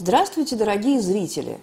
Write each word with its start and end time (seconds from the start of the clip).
Здравствуйте, 0.00 0.54
дорогие 0.54 1.00
зрители! 1.00 1.58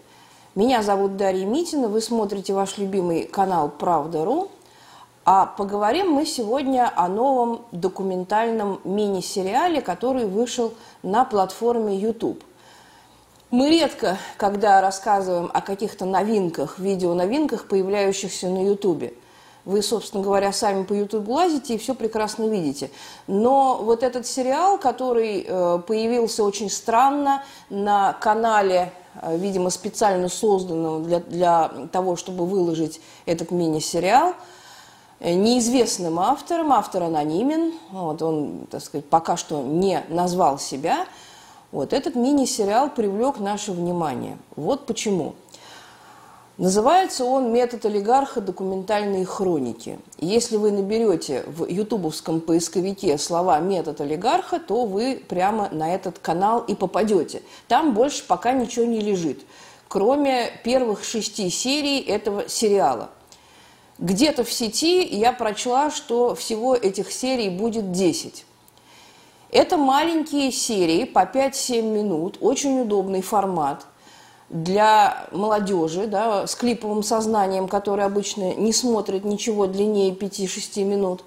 Меня 0.55 0.83
зовут 0.83 1.15
Дарья 1.15 1.45
Митина, 1.45 1.87
вы 1.87 2.01
смотрите 2.01 2.53
ваш 2.53 2.77
любимый 2.77 3.23
канал 3.23 3.69
«Правда.ру», 3.69 4.49
а 5.23 5.45
поговорим 5.45 6.09
мы 6.11 6.25
сегодня 6.25 6.91
о 6.93 7.07
новом 7.07 7.61
документальном 7.71 8.81
мини-сериале, 8.83 9.79
который 9.79 10.25
вышел 10.25 10.73
на 11.01 11.23
платформе 11.23 11.95
YouTube. 11.97 12.43
Мы 13.51 13.69
редко, 13.69 14.17
когда 14.35 14.81
рассказываем 14.81 15.49
о 15.53 15.61
каких-то 15.61 16.03
новинках, 16.03 16.77
видеоновинках, 16.77 17.69
появляющихся 17.69 18.49
на 18.49 18.67
YouTube– 18.67 19.13
вы, 19.65 19.81
собственно 19.81 20.23
говоря, 20.23 20.53
сами 20.53 20.83
по 20.83 20.93
YouTube 20.93 21.27
лазите 21.27 21.75
и 21.75 21.77
все 21.77 21.95
прекрасно 21.95 22.45
видите. 22.45 22.91
Но 23.27 23.79
вот 23.81 24.03
этот 24.03 24.27
сериал, 24.27 24.77
который 24.77 25.45
э, 25.45 25.79
появился 25.85 26.43
очень 26.43 26.69
странно 26.69 27.43
на 27.69 28.13
канале, 28.13 28.93
э, 29.21 29.35
видимо, 29.37 29.71
специально 29.71 30.29
созданном 30.29 31.03
для, 31.03 31.19
для 31.19 31.71
того, 31.91 32.15
чтобы 32.15 32.45
выложить 32.45 33.01
этот 33.25 33.49
мини-сериал, 33.49 34.33
э, 35.19 35.33
неизвестным 35.33 36.19
автором, 36.19 36.71
автор 36.71 37.03
анонимен, 37.03 37.73
вот 37.91 38.21
он, 38.21 38.67
так 38.69 38.83
сказать, 38.83 39.05
пока 39.09 39.35
что 39.35 39.63
не 39.63 40.03
назвал 40.09 40.59
себя, 40.59 41.07
вот 41.71 41.91
этот 41.91 42.15
мини-сериал 42.15 42.91
привлек 42.91 43.39
наше 43.39 43.71
внимание. 43.71 44.37
Вот 44.55 44.85
почему– 44.85 45.33
Называется 46.57 47.25
он 47.25 47.51
«Метод 47.51 47.85
олигарха. 47.85 48.39
Документальные 48.39 49.25
хроники». 49.25 49.99
Если 50.19 50.55
вы 50.55 50.71
наберете 50.71 51.43
в 51.47 51.65
ютубовском 51.65 52.39
поисковике 52.39 53.17
слова 53.17 53.59
«метод 53.59 53.99
олигарха», 53.99 54.59
то 54.59 54.85
вы 54.85 55.21
прямо 55.27 55.67
на 55.71 55.93
этот 55.93 56.17
канал 56.19 56.61
и 56.61 56.73
попадете. 56.73 57.41
Там 57.67 57.93
больше 57.93 58.25
пока 58.25 58.53
ничего 58.53 58.85
не 58.85 59.01
лежит, 59.01 59.41
кроме 59.89 60.49
первых 60.63 61.03
шести 61.03 61.49
серий 61.49 61.99
этого 61.99 62.47
сериала. 62.47 63.09
Где-то 63.99 64.45
в 64.45 64.51
сети 64.51 65.03
я 65.03 65.33
прочла, 65.33 65.91
что 65.91 66.35
всего 66.35 66.73
этих 66.73 67.11
серий 67.11 67.49
будет 67.49 67.91
10. 67.91 68.45
Это 69.51 69.75
маленькие 69.75 70.53
серии 70.53 71.03
по 71.03 71.23
5-7 71.23 71.81
минут, 71.81 72.37
очень 72.39 72.79
удобный 72.79 73.21
формат– 73.21 73.85
для 74.49 75.27
молодежи 75.31 76.07
да, 76.07 76.45
с 76.45 76.55
клиповым 76.55 77.03
сознанием, 77.03 77.67
который 77.67 78.05
обычно 78.05 78.53
не 78.53 78.73
смотрит 78.73 79.25
ничего 79.25 79.65
длиннее 79.65 80.13
5-6 80.13 80.83
минут, 80.83 81.23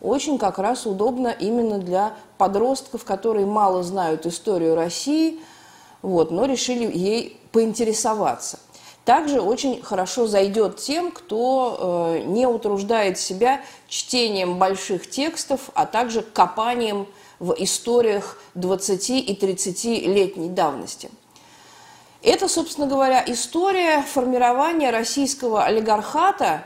очень 0.00 0.38
как 0.38 0.58
раз 0.58 0.86
удобно 0.86 1.28
именно 1.28 1.78
для 1.78 2.14
подростков, 2.38 3.04
которые 3.04 3.46
мало 3.46 3.82
знают 3.82 4.26
историю 4.26 4.74
России, 4.74 5.38
вот, 6.00 6.30
но 6.30 6.46
решили 6.46 6.90
ей 6.90 7.38
поинтересоваться. 7.52 8.58
Также 9.04 9.40
очень 9.40 9.82
хорошо 9.82 10.26
зайдет 10.26 10.76
тем, 10.76 11.10
кто 11.10 12.14
э, 12.16 12.22
не 12.24 12.46
утруждает 12.46 13.18
себя 13.18 13.60
чтением 13.88 14.58
больших 14.58 15.10
текстов, 15.10 15.70
а 15.74 15.86
также 15.86 16.22
копанием 16.22 17.06
в 17.38 17.54
историях 17.58 18.38
20 18.54 19.10
и 19.10 19.38
30-летней 19.40 20.48
давности– 20.48 21.10
это, 22.22 22.48
собственно 22.48 22.86
говоря, 22.86 23.22
история 23.26 24.02
формирования 24.02 24.90
российского 24.90 25.64
олигархата, 25.64 26.64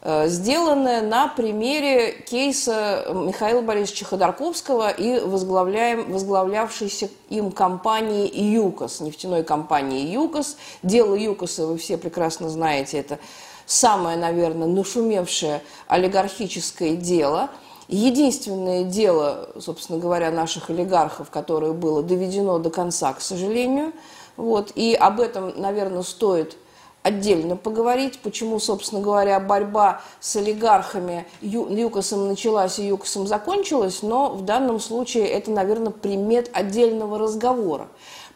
э, 0.00 0.28
сделанная 0.28 1.02
на 1.02 1.28
примере 1.28 2.12
кейса 2.12 3.06
Михаила 3.12 3.60
Борисовича 3.60 4.06
Ходорковского 4.06 4.88
и 4.88 5.20
возглавлявшейся 5.20 7.10
им 7.28 7.52
компании 7.52 8.30
ЮКОС, 8.34 9.00
нефтяной 9.00 9.44
компании 9.44 10.10
ЮКОС. 10.10 10.56
Дело 10.82 11.14
ЮКОСа 11.14 11.66
вы 11.66 11.76
все 11.76 11.98
прекрасно 11.98 12.48
знаете, 12.48 12.98
это 12.98 13.18
самое, 13.66 14.16
наверное, 14.16 14.68
нашумевшее 14.68 15.62
олигархическое 15.86 16.96
дело– 16.96 17.50
Единственное 17.86 18.82
дело, 18.84 19.50
собственно 19.60 19.98
говоря, 19.98 20.30
наших 20.30 20.70
олигархов, 20.70 21.28
которое 21.28 21.72
было 21.72 22.02
доведено 22.02 22.58
до 22.58 22.70
конца, 22.70 23.12
к 23.12 23.20
сожалению– 23.20 23.92
вот, 24.36 24.72
и 24.74 24.94
об 24.94 25.20
этом, 25.20 25.52
наверное, 25.60 26.02
стоит 26.02 26.56
отдельно 27.04 27.54
поговорить, 27.56 28.18
почему, 28.20 28.58
собственно 28.58 29.00
говоря, 29.00 29.38
борьба 29.38 30.00
с 30.20 30.36
олигархами 30.36 31.26
Ю, 31.42 31.68
ЮКОСом 31.68 32.28
началась 32.28 32.78
и 32.78 32.86
ЮКОСом 32.86 33.26
закончилась, 33.26 34.02
но 34.02 34.30
в 34.30 34.42
данном 34.42 34.80
случае 34.80 35.26
это, 35.26 35.50
наверное, 35.50 35.92
примет 35.92 36.50
отдельного 36.54 37.18
разговора. 37.18 37.88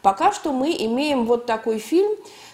Пока 0.03 0.31
что 0.31 0.53
мы 0.53 0.71
имеем 0.71 1.25
вот 1.25 1.47
такой 1.47 1.79
фильм, 1.79 2.11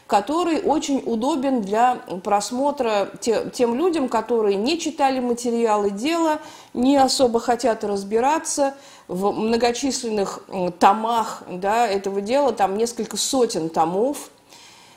который 0.08 0.62
очень 0.62 1.02
удобен 1.06 1.62
для 1.62 1.96
просмотра 2.24 3.10
те, 3.20 3.50
тем 3.52 3.76
людям, 3.76 4.08
которые 4.08 4.56
не 4.56 4.80
читали 4.80 5.20
материалы 5.20 5.90
дела, 5.90 6.40
не 6.74 6.98
особо 6.98 7.40
хотят 7.40 7.84
разбираться 7.84 8.76
в 9.08 9.32
многочисленных 9.32 10.42
томах 10.80 11.44
да, 11.50 11.88
этого 11.88 12.22
дела, 12.22 12.52
там 12.52 12.78
несколько 12.78 13.18
сотен 13.18 13.70
томов. 13.70 14.30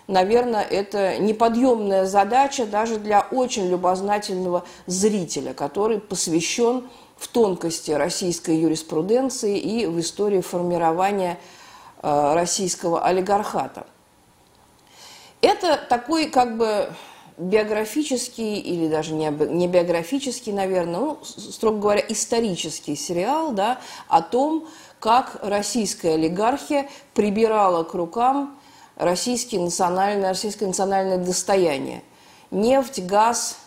Наверное, 0.09 0.63
это 0.63 1.19
неподъемная 1.19 2.07
задача 2.07 2.67
даже 2.67 2.99
для 2.99 3.27
очень 3.31 3.69
любознательного 3.69 4.65
зрителя, 4.87 5.53
который 5.53 6.01
посвящен 6.01 6.85
в 7.17 7.29
тонкости 7.29 7.91
российской 7.91 8.57
юриспруденции 8.57 9.59
и 9.59 9.87
в 9.87 10.01
истории 10.01 10.41
формирования 10.41 11.39
э, 12.03 12.35
российского 12.35 13.05
олигархата. 13.05 13.87
Это 15.41 15.77
такой 15.89 16.31
как 16.31 16.57
бы 16.57 16.91
биографический 17.37 18.59
или 18.59 18.89
даже 18.89 19.15
не, 19.15 19.31
биографический, 19.69 20.53
наверное, 20.53 21.01
ну, 21.01 21.19
строго 21.23 21.79
говоря, 21.79 22.05
исторический 22.09 22.97
сериал 22.97 23.53
да, 23.53 23.79
о 24.09 24.23
том, 24.23 24.67
как 24.99 25.39
российская 25.43 26.15
олигархия 26.15 26.89
прибирала 27.15 27.85
к 27.85 27.95
рукам 27.95 28.59
российские 28.97 29.61
национальное, 29.61 30.31
российское 30.31 30.67
национальное 30.67 31.19
достояние. 31.19 32.03
Нефть, 32.51 33.01
газ, 33.05 33.59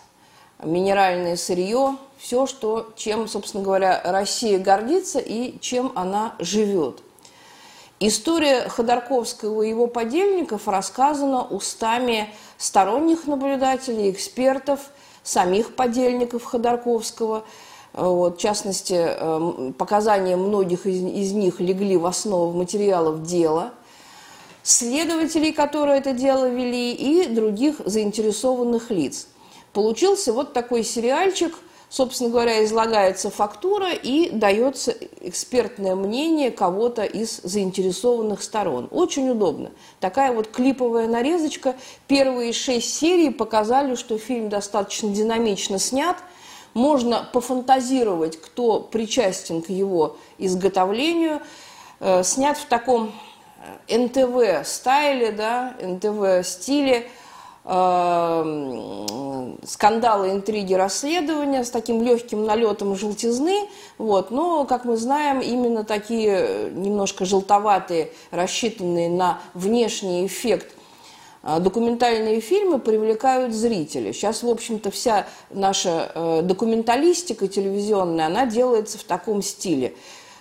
минеральное 0.62 1.38
сырье, 1.38 1.96
все, 2.18 2.46
что, 2.48 2.92
чем, 2.98 3.30
собственно 3.30 3.64
говоря, 3.64 4.02
Россия 4.04 4.60
гордится 4.60 5.20
и 5.20 5.58
чем 5.62 5.94
она 5.96 6.36
живет– 6.40 7.02
История 8.04 8.68
Ходорковского 8.68 9.62
и 9.62 9.70
его 9.70 9.86
подельников 9.86 10.68
рассказана 10.68 11.44
устами 11.44 12.34
сторонних 12.58 13.28
наблюдателей, 13.28 14.10
экспертов, 14.10 14.80
самих 15.22 15.76
подельников 15.76 16.44
Ходорковского. 16.44 17.44
Вот, 17.94 18.38
в 18.38 18.42
частности, 18.42 18.96
эм, 18.96 19.74
показания 19.74 20.36
многих 20.36 20.88
из, 20.88 21.04
из 21.04 21.34
них 21.34 21.60
легли 21.60 21.96
в 21.96 22.08
основу 22.08 22.58
материалов 22.58 23.22
дела, 23.22 23.72
следователей, 24.64 25.52
которые 25.52 26.00
это 26.00 26.14
дело 26.14 26.50
вели, 26.50 26.94
и 26.94 27.28
других 27.28 27.82
заинтересованных 27.86 28.90
лиц. 28.90 29.28
Получился 29.74 30.34
вот 30.34 30.54
такой 30.54 30.84
сериальчик– 30.84 31.56
собственно 31.92 32.30
говоря, 32.30 32.64
излагается 32.64 33.30
фактура 33.30 33.92
и 33.92 34.30
дается 34.32 34.96
экспертное 35.20 35.94
мнение 35.94 36.50
кого-то 36.50 37.04
из 37.04 37.42
заинтересованных 37.44 38.42
сторон. 38.42 38.88
Очень 38.92 39.30
удобно. 39.30 39.72
Такая 40.00 40.32
вот 40.32 40.48
клиповая 40.48 41.08
нарезочка. 41.08 41.76
Первые 42.08 42.54
шесть 42.54 42.98
серий 42.98 43.30
показали, 43.30 43.96
что 43.96 44.18
фильм 44.18 44.48
достаточно 44.48 45.10
динамично 45.10 45.80
снят. 45.80 46.16
Можно 46.74 47.28
пофантазировать, 47.34 48.40
кто 48.40 48.80
причастен 48.80 49.62
к 49.62 49.70
его 49.70 50.16
изготовлению. 50.38 51.42
Э, 52.00 52.24
снят 52.24 52.58
в 52.58 52.66
таком 52.68 53.12
э, 53.90 53.98
НТВ-стайле, 53.98 55.34
да, 55.34 55.76
НТВ-стиле– 55.82 57.10
скандалы, 59.64 60.32
интриги, 60.32 60.74
расследования 60.74 61.64
с 61.64 61.70
таким 61.70 62.02
легким 62.02 62.44
налетом 62.46 62.96
желтизны. 62.96 63.68
Вот. 64.00 64.32
Но, 64.32 64.66
как 64.66 64.84
мы 64.86 64.98
знаем, 64.98 65.42
именно 65.42 65.84
такие 65.84 66.72
немножко 66.72 67.26
желтоватые, 67.26 68.12
рассчитанные 68.32 69.10
на 69.10 69.40
внешний 69.54 70.26
эффект 70.26 70.74
э, 71.44 71.60
документальные 71.60 72.42
фильмы 72.42 72.80
привлекают 72.80 73.54
зрителей. 73.54 74.12
Сейчас, 74.12 74.42
в 74.42 74.50
общем-то, 74.50 74.90
вся 74.90 75.28
наша 75.52 76.12
э, 76.16 76.42
документалистика 76.42 77.48
телевизионная, 77.48 78.26
она 78.26 78.48
делается 78.48 78.98
в 78.98 79.04
таком 79.04 79.44
стиле. 79.44 79.94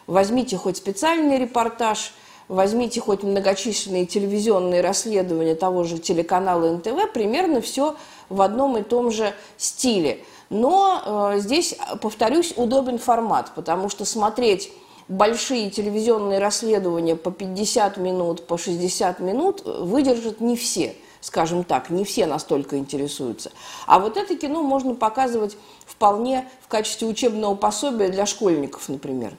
Возьмите 0.06 0.56
хоть 0.56 0.78
специальный 0.78 1.38
репортаж– 1.38 2.14
возьмите 2.50 3.00
хоть 3.00 3.22
многочисленные 3.22 4.06
телевизионные 4.06 4.80
расследования 4.80 5.54
того 5.54 5.84
же 5.84 5.98
телеканала 5.98 6.72
НТВ, 6.72 7.12
примерно 7.14 7.60
все 7.60 7.94
в 8.28 8.42
одном 8.42 8.76
и 8.76 8.82
том 8.82 9.12
же 9.12 9.32
стиле. 9.56 10.18
Но 10.50 11.32
э, 11.34 11.38
здесь, 11.38 11.76
повторюсь, 12.02 12.52
удобен 12.56 12.98
формат, 12.98 13.52
потому 13.54 13.88
что 13.88 14.04
смотреть 14.04 14.72
большие 15.06 15.70
телевизионные 15.70 16.40
расследования 16.40 17.14
по 17.14 17.30
50 17.30 17.96
минут, 17.98 18.46
по 18.48 18.58
60 18.58 19.20
минут 19.20 19.62
выдержат 19.64 20.40
не 20.40 20.56
все, 20.56 20.96
скажем 21.20 21.62
так, 21.62 21.88
не 21.88 22.04
все 22.04 22.26
настолько 22.26 22.78
интересуются. 22.78 23.52
А 23.86 24.00
вот 24.00 24.16
это 24.16 24.36
кино 24.36 24.62
можно 24.64 24.96
показывать 24.96 25.56
вполне 25.86 26.48
в 26.62 26.66
качестве 26.66 27.06
учебного 27.06 27.54
пособия 27.54 28.08
для 28.08 28.26
школьников, 28.26 28.88
например. 28.88 29.34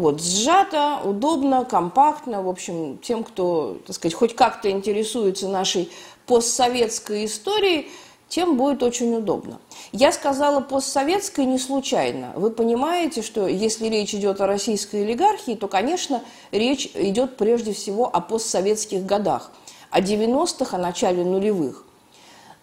Вот, 0.00 0.22
сжато, 0.22 1.00
удобно, 1.04 1.66
компактно, 1.66 2.42
в 2.42 2.48
общем, 2.48 2.96
тем, 3.02 3.22
кто, 3.22 3.76
так 3.86 3.94
сказать, 3.94 4.14
хоть 4.14 4.34
как-то 4.34 4.70
интересуется 4.70 5.46
нашей 5.46 5.90
постсоветской 6.24 7.26
историей, 7.26 7.90
тем 8.26 8.56
будет 8.56 8.82
очень 8.82 9.14
удобно. 9.14 9.60
Я 9.92 10.10
сказала 10.12 10.62
постсоветской 10.62 11.44
не 11.44 11.58
случайно. 11.58 12.32
Вы 12.34 12.50
понимаете, 12.50 13.20
что 13.20 13.46
если 13.46 13.88
речь 13.88 14.14
идет 14.14 14.40
о 14.40 14.46
российской 14.46 15.02
олигархии, 15.02 15.54
то, 15.54 15.68
конечно, 15.68 16.22
речь 16.50 16.90
идет 16.94 17.36
прежде 17.36 17.74
всего 17.74 18.08
о 18.10 18.22
постсоветских 18.22 19.04
годах, 19.04 19.52
о 19.90 20.00
90-х, 20.00 20.78
о 20.78 20.80
начале 20.80 21.24
нулевых. 21.24 21.84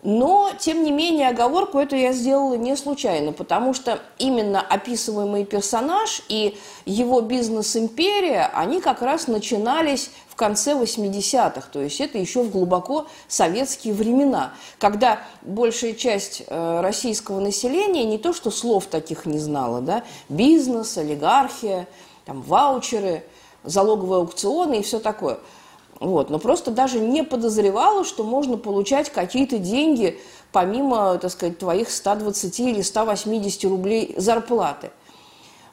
Но, 0.04 0.52
тем 0.60 0.84
не 0.84 0.92
менее, 0.92 1.30
оговорку 1.30 1.80
эту 1.80 1.96
я 1.96 2.14
сделала 2.14 2.54
не 2.54 2.76
случайно, 2.78 3.34
потому 3.34 3.74
что 3.74 4.00
именно 4.20 4.62
описываемый 4.62 5.44
персонаж 5.44 6.22
и 6.30 6.56
его 6.86 7.22
бизнес-империя, 7.22 8.50
они 8.54 8.80
как 8.80 9.02
раз 9.02 9.28
начинались 9.28 10.12
в 10.30 10.36
конце 10.36 10.74
80-х, 10.74 11.70
то 11.74 11.82
есть 11.82 12.00
это 12.00 12.20
еще 12.20 12.44
в 12.44 12.52
глубоко 12.52 13.08
советские 13.28 13.96
времена, 13.96 14.54
когда 14.78 15.20
большая 15.42 15.94
часть 15.94 16.44
э, 16.46 16.82
российского 16.82 17.40
населения 17.40 18.04
не 18.04 18.20
то 18.20 18.34
что 18.34 18.52
слов 18.52 18.86
таких 18.86 19.26
не 19.26 19.40
знала, 19.40 19.82
да, 19.82 20.04
бизнес, 20.30 20.96
олигархия, 21.00 21.88
там, 22.26 22.44
ваучеры, 22.44 23.24
залоговые 23.64 24.20
аукционы 24.20 24.80
и 24.80 24.84
все 24.84 25.00
такое– 25.00 25.40
вот, 26.00 26.30
но 26.30 26.40
просто 26.40 26.72
даже 26.72 27.00
не 27.00 27.24
подозревала, 27.24 28.04
что 28.04 28.24
можно 28.24 28.58
получать 28.58 29.10
какие-то 29.10 29.58
деньги 29.58 30.20
помимо, 30.52 31.18
так 31.18 31.32
сказать, 31.32 31.60
твоих 31.60 31.90
120 31.90 32.60
или 32.62 32.82
180 32.82 33.64
рублей 33.66 34.16
зарплаты. 34.18 34.92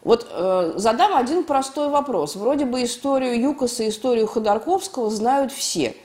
Вот 0.02 0.26
э, 0.30 0.74
задам 0.76 1.16
один 1.16 1.44
простой 1.44 1.88
вопрос. 1.88 2.36
Вроде 2.36 2.66
бы 2.66 2.84
историю 2.84 3.40
Юкоса, 3.40 3.88
историю 3.88 4.26
Ходорковского 4.26 5.10
знают 5.10 5.52
все. 5.52 5.96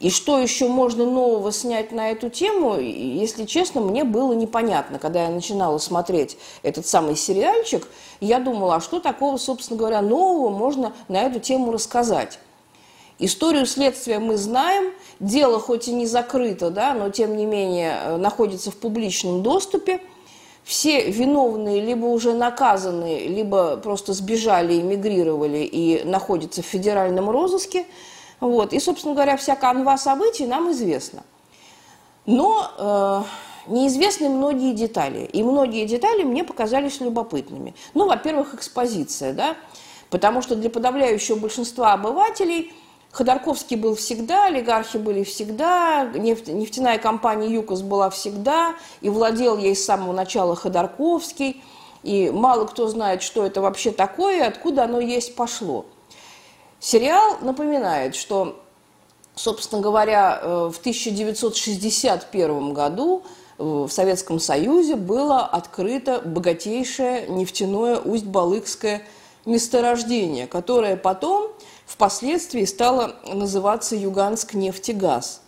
И 0.00 0.10
что 0.10 0.38
еще 0.38 0.68
можно 0.68 1.04
нового 1.04 1.50
снять 1.50 1.90
на 1.90 2.10
эту 2.10 2.28
тему, 2.28 2.78
если 2.78 3.46
честно, 3.46 3.80
мне 3.80 4.04
было 4.04 4.32
непонятно. 4.32 4.98
Когда 4.98 5.24
я 5.24 5.30
начинала 5.30 5.78
смотреть 5.78 6.36
этот 6.62 6.86
самый 6.86 7.16
сериальчик, 7.16 7.88
я 8.20 8.38
думала, 8.38 8.76
а 8.76 8.80
что 8.80 9.00
такого, 9.00 9.38
собственно 9.38 9.78
говоря, 9.78 10.02
нового 10.02 10.50
можно 10.50 10.92
на 11.08 11.22
эту 11.22 11.40
тему 11.40 11.72
рассказать. 11.72 12.38
Историю 13.20 13.66
следствия 13.66 14.20
мы 14.20 14.36
знаем, 14.36 14.92
дело 15.18 15.58
хоть 15.58 15.88
и 15.88 15.92
не 15.92 16.06
закрыто, 16.06 16.70
да, 16.70 16.94
но 16.94 17.10
тем 17.10 17.36
не 17.36 17.46
менее 17.46 17.98
э, 18.00 18.16
находится 18.16 18.70
в 18.70 18.76
публичном 18.76 19.42
доступе. 19.42 20.00
Все 20.62 21.10
виновные 21.10 21.80
либо 21.80 22.06
уже 22.06 22.32
наказаны, 22.32 23.26
либо 23.26 23.76
просто 23.78 24.12
сбежали, 24.12 24.80
эмигрировали 24.80 25.58
и 25.58 26.04
находятся 26.04 26.62
в 26.62 26.66
федеральном 26.66 27.28
розыске. 27.28 27.86
Вот. 28.38 28.72
И, 28.72 28.78
собственно 28.78 29.14
говоря, 29.14 29.36
вся 29.36 29.56
канва 29.56 29.98
событий 29.98 30.46
нам 30.46 30.70
известна. 30.70 31.24
Но 32.24 32.70
э, 32.78 33.22
неизвестны 33.72 34.28
многие 34.28 34.74
детали. 34.74 35.28
И 35.32 35.42
многие 35.42 35.86
детали 35.86 36.22
мне 36.22 36.44
показались 36.44 37.00
любопытными. 37.00 37.74
Ну, 37.94 38.06
во-первых, 38.06 38.54
экспозиция, 38.54 39.32
да, 39.32 39.56
потому 40.08 40.40
что 40.40 40.54
для 40.54 40.70
подавляющего 40.70 41.34
большинства 41.34 41.94
обывателей– 41.94 42.72
Ходорковский 43.10 43.76
был 43.76 43.94
всегда, 43.96 44.46
олигархи 44.46 44.98
были 44.98 45.24
всегда, 45.24 46.04
нефть, 46.14 46.48
нефтяная 46.48 46.98
компания 46.98 47.48
«ЮКОС» 47.48 47.82
была 47.82 48.10
всегда, 48.10 48.74
и 49.00 49.08
владел 49.08 49.56
ей 49.56 49.74
с 49.74 49.84
самого 49.84 50.12
начала 50.12 50.54
Ходорковский, 50.54 51.62
и 52.02 52.30
мало 52.30 52.66
кто 52.66 52.86
знает, 52.88 53.22
что 53.22 53.44
это 53.44 53.60
вообще 53.60 53.90
такое, 53.92 54.46
откуда 54.46 54.84
оно 54.84 55.00
есть 55.00 55.34
пошло. 55.34 55.86
Сериал 56.80 57.38
напоминает, 57.40 58.14
что, 58.14 58.60
собственно 59.34 59.82
говоря, 59.82 60.38
э, 60.40 60.70
в 60.72 60.78
1961 60.78 62.72
году 62.72 63.24
э, 63.58 63.62
в 63.64 63.88
Советском 63.88 64.38
Союзе 64.38 64.94
было 64.94 65.40
открыто 65.40 66.20
богатейшее 66.24 67.26
нефтяное 67.26 67.98
Усть-Балыкское 67.98 69.02
месторождение, 69.44 70.46
которое 70.46 70.96
потом 70.96 71.50
впоследствии 71.88 72.64
стало 72.64 73.16
называться 73.26 73.96
Юганск 73.96 74.54
нефтегаз. 74.54 75.40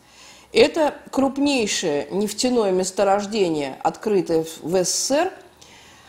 Это 0.52 0.94
крупнейшее 1.12 2.08
нефтяное 2.10 2.72
месторождение, 2.72 3.78
открытое 3.84 4.44
в 4.62 4.84
СССР, 4.84 5.32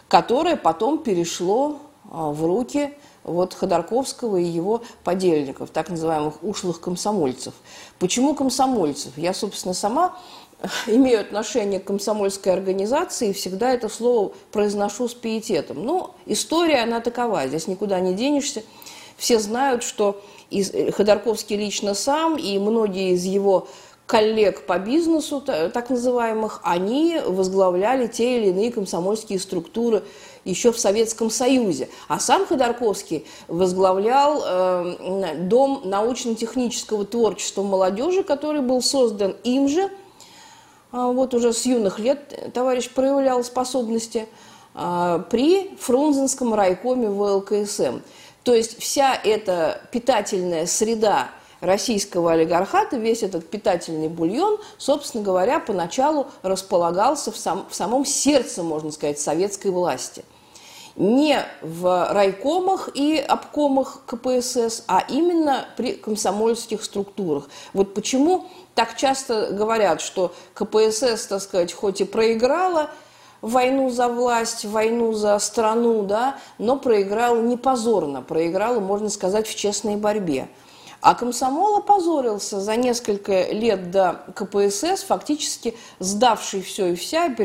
которое 0.07 0.55
потом 0.55 0.97
перешло 0.97 1.79
а, 2.09 2.31
в 2.31 2.43
руки 2.43 2.93
вот 3.23 3.53
Ходорковского 3.53 4.37
и 4.37 4.43
его 4.43 4.81
подельников, 5.03 5.69
так 5.69 5.89
называемых 5.89 6.43
ушлых 6.43 6.81
комсомольцев. 6.81 7.53
Почему 7.99 8.33
комсомольцев? 8.33 9.15
Я, 9.17 9.35
собственно, 9.35 9.75
сама 9.75 10.17
имею 10.87 11.21
отношение 11.21 11.79
к 11.79 11.85
комсомольской 11.85 12.51
организации 12.53 13.29
и 13.29 13.33
всегда 13.33 13.71
это 13.71 13.89
слово 13.89 14.31
произношу 14.51 15.07
с 15.07 15.13
пиететом. 15.13 15.85
Но 15.85 16.15
история, 16.25 16.81
она 16.81 16.99
такова, 16.99 17.47
здесь 17.47 17.67
никуда 17.67 17.99
не 17.99 18.13
денешься– 18.13 18.63
все 19.17 19.39
знают, 19.39 19.83
что 19.83 20.21
и 20.49 20.61
э, 20.61 20.91
Ходорковский 20.91 21.57
лично 21.57 21.93
сам 21.93 22.37
и 22.37 22.57
многие 22.59 23.13
из 23.13 23.25
его 23.25 23.67
коллег 24.11 24.65
по 24.65 24.77
бизнесу, 24.77 25.39
так 25.39 25.89
называемых, 25.89 26.59
они 26.63 27.17
возглавляли 27.25 28.07
те 28.07 28.39
или 28.39 28.49
иные 28.49 28.69
комсомольские 28.69 29.39
структуры 29.39 30.03
еще 30.43 30.73
в 30.73 30.79
Советском 30.79 31.29
Союзе. 31.29 31.87
А 32.09 32.19
сам 32.19 32.45
Ходорковский 32.45 33.25
возглавлял 33.47 34.43
э, 34.45 35.35
Дом 35.43 35.83
научно-технического 35.85 37.05
творчества 37.05 37.63
молодежи, 37.63 38.23
который 38.23 38.59
был 38.59 38.81
создан 38.81 39.35
им 39.45 39.69
же. 39.69 39.89
А 40.91 41.07
вот 41.07 41.33
уже 41.33 41.53
с 41.53 41.65
юных 41.65 41.97
лет 41.97 42.51
товарищ 42.53 42.89
проявлял 42.89 43.43
способности 43.45 44.27
э, 44.75 45.23
при 45.29 45.73
Фрунзенском 45.79 46.53
райкоме 46.53 47.09
ВЛКСМ. 47.09 47.99
То 48.43 48.55
есть 48.55 48.81
вся 48.81 49.15
эта 49.15 49.81
питательная 49.91 50.65
среда 50.65 51.29
российского 51.59 52.31
олигархата, 52.31 52.97
весь 52.97 53.21
этот 53.21 53.47
питательный 53.49 54.07
бульон, 54.07 54.59
собственно 54.77 55.23
говоря, 55.23 55.59
поначалу 55.59 56.27
располагался 56.41 57.31
в, 57.31 57.37
сам, 57.37 57.67
в 57.69 57.75
самом 57.75 58.03
сердце, 58.03 58.63
можно 58.63 58.91
сказать, 58.91 59.19
советской 59.19 59.69
власти. 59.69 60.25
Не 60.95 61.45
в 61.61 62.11
райкомах 62.11 62.89
и 62.95 63.17
обкомах 63.17 64.01
КПСС, 64.07 64.83
а 64.87 65.05
именно 65.07 65.65
при 65.77 65.93
комсомольских 65.93 66.83
структурах. 66.83 67.47
Вот 67.73 67.93
почему 67.93 68.47
так 68.75 68.97
часто 68.97 69.51
говорят, 69.51 70.01
что 70.01 70.33
КПСС, 70.53 71.27
так 71.27 71.41
сказать, 71.41 71.71
хоть 71.71 72.01
и 72.01 72.05
проиграла– 72.05 72.89
войну 73.41 73.89
за 73.89 74.07
власть, 74.07 74.65
войну 74.65 75.13
за 75.13 75.37
страну, 75.39 76.03
да, 76.03 76.37
но 76.57 76.77
проиграл 76.77 77.37
не 77.41 77.57
позорно, 77.57 78.21
проиграл, 78.21 78.79
можно 78.79 79.09
сказать, 79.09 79.47
в 79.47 79.55
честной 79.55 79.95
борьбе. 79.95 80.47
А 81.01 81.15
комсомол 81.15 81.77
опозорился 81.77 82.61
за 82.61 82.75
несколько 82.75 83.51
лет 83.51 83.89
до 83.89 84.23
КПСС, 84.35 85.03
фактически 85.03 85.75
сдавший 85.97 86.61
все 86.61 86.93
и 86.93 86.95
вся, 86.95 87.35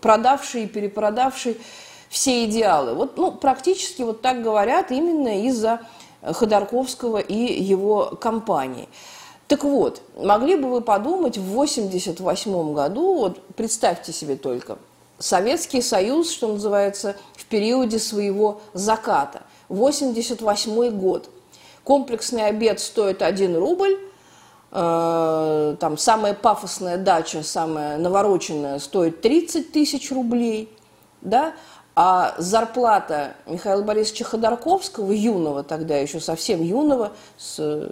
продавший 0.00 0.64
и 0.64 0.66
перепродавший 0.66 1.60
все 2.08 2.44
идеалы. 2.46 2.94
Вот, 2.94 3.16
ну, 3.16 3.30
практически 3.30 4.02
вот 4.02 4.20
так 4.20 4.42
говорят 4.42 4.90
именно 4.90 5.44
из-за 5.46 5.82
Ходорковского 6.22 7.18
и 7.18 7.62
его 7.62 8.16
компании. 8.20 8.88
Так 9.46 9.62
вот, 9.62 10.02
могли 10.16 10.56
бы 10.56 10.68
вы 10.68 10.80
подумать, 10.80 11.38
в 11.38 11.52
1988 11.52 12.74
году, 12.74 13.14
вот 13.14 13.40
представьте 13.54 14.12
себе 14.12 14.34
только, 14.36 14.76
Советский 15.18 15.82
Союз, 15.82 16.30
что 16.30 16.48
называется, 16.48 17.16
в 17.34 17.44
периоде 17.46 17.98
своего 17.98 18.60
заката. 18.72 19.42
88 19.68 20.90
год. 20.90 21.28
Комплексный 21.84 22.46
обед 22.46 22.80
стоит 22.80 23.22
1 23.22 23.56
рубль, 23.56 23.98
э, 24.70 25.76
там 25.80 25.98
самая 25.98 26.34
пафосная 26.34 26.98
дача, 26.98 27.42
самая 27.42 27.98
навороченная, 27.98 28.78
стоит 28.78 29.20
30 29.22 29.72
тысяч 29.72 30.10
рублей, 30.12 30.70
да, 31.20 31.54
а 31.94 32.34
зарплата 32.38 33.34
Михаила 33.46 33.82
Борисовича 33.82 34.24
Ходорковского, 34.24 35.10
юного 35.10 35.64
тогда 35.64 35.96
еще 35.96 36.20
совсем 36.20 36.62
юного, 36.62 37.12
с 37.36 37.90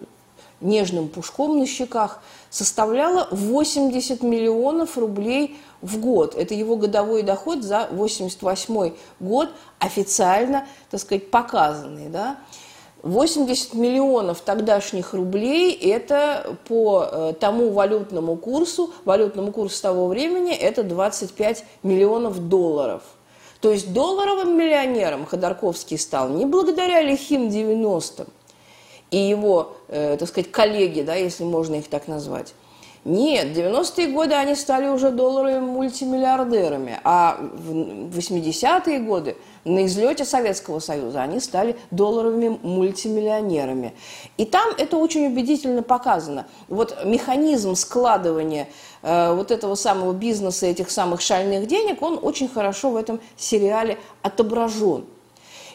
нежным 0.61 1.09
пушком 1.09 1.59
на 1.59 1.67
щеках, 1.67 2.23
составляла 2.57 3.29
80 3.33 4.23
миллионов 4.23 4.97
рублей 4.97 5.59
в 5.83 6.01
год. 6.01 6.35
Это 6.35 6.55
его 6.55 6.77
годовой 6.77 7.23
доход 7.23 7.63
за 7.63 7.87
88 7.91 8.95
год, 9.21 9.51
официально, 9.79 10.67
так 10.91 11.01
сказать, 11.01 11.31
показанный. 11.31 12.09
Да? 12.09 12.39
80 13.03 13.75
миллионов 13.75 14.41
тогдашних 14.41 15.13
рублей– 15.13 15.71
это 15.83 16.57
по 16.67 17.07
э, 17.07 17.33
тому 17.39 17.73
валютному 17.73 18.37
курсу, 18.37 18.91
валютному 19.05 19.53
курсу 19.53 19.83
того 19.83 20.07
времени– 20.09 20.55
это 20.55 20.83
25 20.83 21.63
миллионов 21.83 22.49
долларов. 22.49 23.03
То 23.61 23.71
есть 23.71 23.93
долларовым 23.93 24.57
миллионером 24.57 25.27
Ходорковский 25.27 25.99
стал 25.99 26.31
не 26.31 26.47
благодаря 26.47 27.03
лихим 27.03 27.49
90-м 27.49 28.29
и 29.17 29.19
его, 29.19 29.77
э, 29.89 30.17
так 30.19 30.29
сказать, 30.29 30.53
коллеги, 30.53 31.01
да, 31.01 31.15
если 31.15 31.45
можно 31.45 31.77
их 31.77 31.89
так 31.89 32.07
назвать, 32.07 32.53
нет, 33.07 33.47
в 33.47 33.59
90-е 33.59 34.09
годы 34.09 34.35
они 34.35 34.55
стали 34.57 34.89
уже 34.89 35.11
долларовыми 35.11 35.61
мультимиллиардерами, 35.61 36.99
а 37.05 37.39
в 37.41 38.19
80-е 38.19 38.99
годы 38.99 39.37
на 39.65 39.87
излете 39.87 40.25
Советского 40.25 40.81
Союза 40.81 41.23
они 41.23 41.39
стали 41.41 41.77
долларовыми 41.93 42.59
мультимиллионерами. 42.63 43.95
И 44.37 44.45
там 44.45 44.71
это 44.77 44.97
очень 44.97 45.29
убедительно 45.29 45.83
показано. 45.83 46.47
Вот 46.69 47.05
механизм 47.05 47.75
складывания 47.75 48.69
э, 49.03 49.33
вот 49.35 49.51
этого 49.51 49.77
самого 49.77 50.13
бизнеса, 50.13 50.67
этих 50.67 50.91
самых 50.91 51.21
шальных 51.21 51.69
денег, 51.69 52.03
он 52.03 52.19
очень 52.21 52.49
хорошо 52.49 52.91
в 52.91 52.97
этом 52.97 53.21
сериале 53.37 53.99
отображен. 54.23 55.07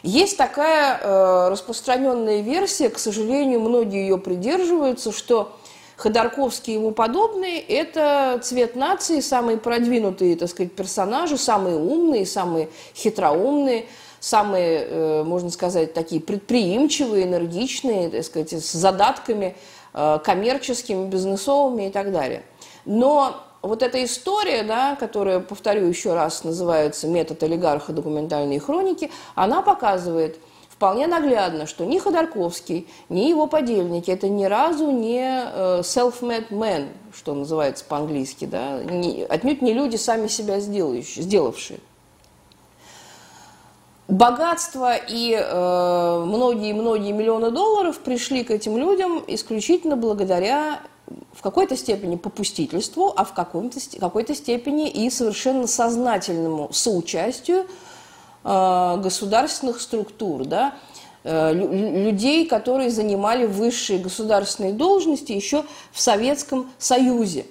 Есть 0.02 0.36
такая 0.36 0.98
э, 1.00 1.48
распространенная 1.50 2.40
версия, 2.40 2.90
к 2.90 2.98
сожалению, 2.98 3.60
многие 3.60 4.02
ее 4.02 4.18
придерживаются, 4.18 5.12
что 5.12 5.52
Ходорковский 5.96 6.72
и 6.72 6.76
ему 6.76 6.90
подобные– 6.90 7.60
это 7.68 8.40
цвет 8.42 8.74
нации, 8.74 9.20
самые 9.20 9.58
продвинутые, 9.58 10.34
так 10.36 10.48
сказать, 10.48 10.72
персонажи, 10.72 11.36
самые 11.38 11.76
умные, 11.76 12.26
самые 12.26 12.68
хитроумные, 12.96 13.86
самые, 14.18 14.86
э, 14.88 15.22
можно 15.22 15.50
сказать, 15.50 15.94
такие 15.94 16.20
предприимчивые, 16.20 17.24
энергичные, 17.24 18.10
так 18.10 18.24
сказать, 18.24 18.52
с 18.52 18.72
задатками 18.72 19.54
э, 19.94 20.18
коммерческими, 20.24 21.06
бизнесовыми 21.06 21.86
и 21.86 21.90
так 21.90 22.10
далее. 22.10 22.42
Но 22.84 23.36
вот 23.62 23.82
эта 23.82 24.04
история, 24.04 24.62
да, 24.64 24.96
которая, 24.96 25.40
повторю 25.40 25.86
еще 25.86 26.14
раз, 26.14 26.44
называется 26.44 27.06
«Метод 27.06 27.42
олигарха. 27.42 27.92
Документальные 27.92 28.60
хроники», 28.60 29.10
она 29.34 29.62
показывает– 29.62 30.38
вполне 30.82 31.06
наглядно, 31.06 31.66
что 31.66 31.84
ни 31.84 31.96
Ходорковский, 31.96 32.88
ни 33.08 33.28
его 33.28 33.46
подельники 33.46 34.10
это 34.10 34.28
ни 34.28 34.46
разу 34.46 34.90
не 34.90 35.22
э, 35.22 35.82
self-made 35.82 36.48
men, 36.48 36.88
что 37.14 37.34
называется 37.34 37.84
по-английски, 37.84 38.46
да, 38.46 38.82
не, 38.82 39.22
отнюдь 39.22 39.62
не 39.62 39.74
люди, 39.74 39.94
сами 39.94 40.26
себя 40.26 40.58
сделающие, 40.58 41.22
сделавшие. 41.22 41.78
Богатство 44.08 44.96
и 44.96 45.36
многие-многие 45.36 47.10
э, 47.10 47.16
миллионы 47.16 47.52
долларов 47.52 48.00
пришли 48.00 48.42
к 48.42 48.50
этим 48.50 48.76
людям 48.76 49.22
исключительно 49.28 49.96
благодаря 49.96 50.80
в 51.32 51.42
какой-то 51.42 51.76
степени 51.76 52.16
попустительству, 52.16 53.12
а 53.16 53.24
в 53.24 53.32
какой-то, 53.32 53.78
какой-то 53.98 54.34
степени 54.34 54.88
и 54.88 55.10
совершенно 55.10 55.66
сознательному 55.66 56.72
соучастию 56.72 57.66
Э, 58.44 58.96
государственных 59.00 59.80
структур, 59.80 60.44
да, 60.44 60.74
э, 61.22 61.52
людей, 61.52 62.46
которые 62.46 62.90
занимали 62.90 63.46
высшие 63.46 64.00
государственные 64.00 64.72
должности 64.72 65.30
еще 65.30 65.64
в 65.92 66.00
Советском 66.00 66.68
Союзе. 66.76 67.46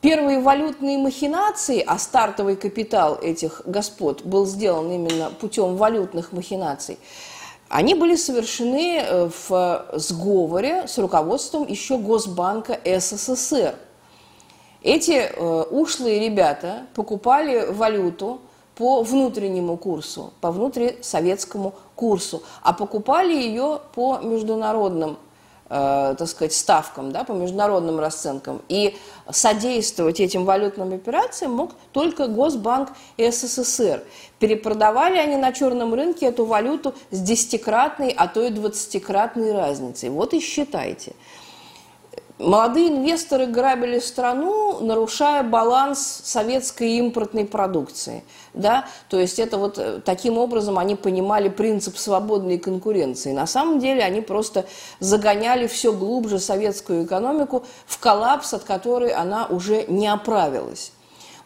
Первые 0.00 0.40
валютные 0.40 0.96
махинации, 0.96 1.84
а 1.86 1.98
стартовый 1.98 2.56
капитал 2.56 3.18
этих 3.20 3.62
господ 3.66 4.22
был 4.24 4.46
сделан 4.46 4.90
именно 4.90 5.30
путем 5.30 5.76
валютных 5.76 6.32
махинаций, 6.32 6.98
они 7.72 7.94
были 7.94 8.16
совершены 8.16 8.98
э, 8.98 9.30
в 9.48 9.86
сговоре 9.94 10.86
с 10.86 10.98
руководством 10.98 11.66
еще 11.66 11.98
Госбанка 11.98 12.78
СССР. 12.84 13.74
Эти 14.82 15.30
ушлые 15.70 16.18
ребята 16.18 16.86
покупали 16.94 17.66
валюту– 17.70 18.40
по 18.74 19.02
внутреннему 19.02 19.76
курсу, 19.76 20.32
по 20.40 20.50
внутрисоветскому 20.50 21.74
курсу, 21.94 22.42
а 22.62 22.72
покупали 22.72 23.34
ее 23.34 23.80
по 23.94 24.18
международным 24.18 25.12
э, 25.12 25.16
так 25.72 26.28
сказать, 26.28 26.52
ставкам, 26.52 27.12
да, 27.12 27.24
по 27.24 27.32
международным 27.32 27.98
расценкам. 27.98 28.60
И 28.68 28.94
содействовать 29.30 30.20
этим 30.20 30.44
валютным 30.44 30.92
операциям 30.92 31.52
мог 31.52 31.72
только 31.92 32.26
Госбанк 32.26 32.90
СССР. 33.16 34.02
Перепродавали 34.38 35.16
они 35.16 35.36
на 35.36 35.50
черном 35.52 35.94
рынке 35.94 36.26
эту 36.26 36.44
валюту 36.44 36.94
с 37.10 37.18
десятикратной, 37.20 38.10
а 38.10 38.28
то 38.28 38.42
и 38.44 38.50
двадцатикратной 38.50 39.52
разницей. 39.52 40.10
Вот 40.10 40.34
и 40.34 40.40
считайте. 40.40 41.14
Молодые 42.42 42.88
инвесторы 42.88 43.46
грабили 43.46 44.00
страну, 44.00 44.80
нарушая 44.80 45.44
баланс 45.44 46.22
советской 46.24 46.96
импортной 46.98 47.44
продукции. 47.44 48.24
Да? 48.52 48.86
То 49.08 49.20
есть 49.20 49.38
это 49.38 49.58
вот 49.58 49.78
э, 49.78 50.00
таким 50.04 50.38
образом 50.38 50.76
они 50.76 50.96
понимали 50.96 51.48
принцип 51.48 51.96
свободной 51.96 52.58
конкуренции. 52.58 53.30
На 53.30 53.46
самом 53.46 53.78
деле 53.78 54.02
они 54.02 54.22
просто 54.22 54.64
загоняли 54.98 55.68
все 55.68 55.92
глубже 55.92 56.40
советскую 56.40 57.06
экономику 57.06 57.64
в 57.86 58.00
коллапс, 58.00 58.54
от 58.54 58.64
которой 58.64 59.10
она 59.10 59.46
уже 59.46 59.84
не 59.86 60.08
оправилась. 60.08 60.90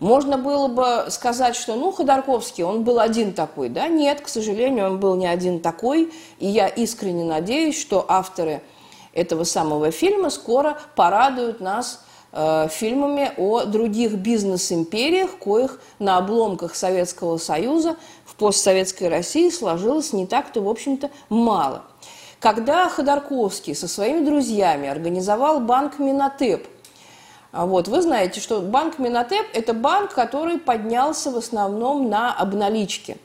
Можно 0.00 0.38
было 0.38 0.69
бы 0.69 1.11
сказать, 1.11 1.57
что, 1.57 1.75
ну, 1.75 1.93
Ходорковский, 1.93 2.65
он 2.65 2.85
был 2.85 3.00
один 3.00 3.35
такой. 3.35 3.69
Да, 3.69 3.88
нет, 3.88 4.23
к 4.23 4.29
сожалению, 4.29 4.87
он 4.87 4.99
был 4.99 5.15
не 5.17 5.26
один 5.26 5.61
такой. 5.61 6.11
И 6.38 6.47
я 6.47 6.69
искренне 6.69 7.25
надеюсь, 7.25 7.79
что 7.79 8.07
авторы– 8.09 8.62
этого 9.16 9.44
самого 9.44 9.90
фильма 9.90 10.30
скоро 10.30 10.78
порадуют 10.94 11.61
нас 11.61 12.04
э, 12.32 12.68
фильмами 12.70 13.32
о 13.38 13.64
других 13.64 14.12
бизнес-империях, 14.12 15.38
коих 15.38 15.80
на 15.99 16.18
обломках 16.18 16.75
Советского 16.75 17.38
Союза 17.38 17.96
в 18.25 18.37
постсоветской 18.37 19.08
России 19.08 19.49
сложилось 19.50 20.12
не 20.12 20.26
так-то, 20.26 20.61
в 20.61 20.68
общем-то, 20.68 21.11
мало. 21.30 21.82
Когда 22.38 22.88
Ходорковский 22.88 23.75
со 23.75 23.88
своими 23.88 24.25
друзьями 24.25 24.88
организовал 24.88 25.61
банк 25.61 25.99
Минотеп, 25.99 26.68
а 27.52 27.64
вот, 27.64 27.88
вы 27.88 28.02
знаете, 28.02 28.40
что 28.40 28.61
банк 28.61 28.99
Минотеп– 28.99 29.46
это 29.54 29.73
банк, 29.73 30.12
который 30.12 30.58
поднялся 30.58 31.30
в 31.30 31.38
основном 31.38 32.11
на 32.11 32.35
обналичке. 32.35 33.16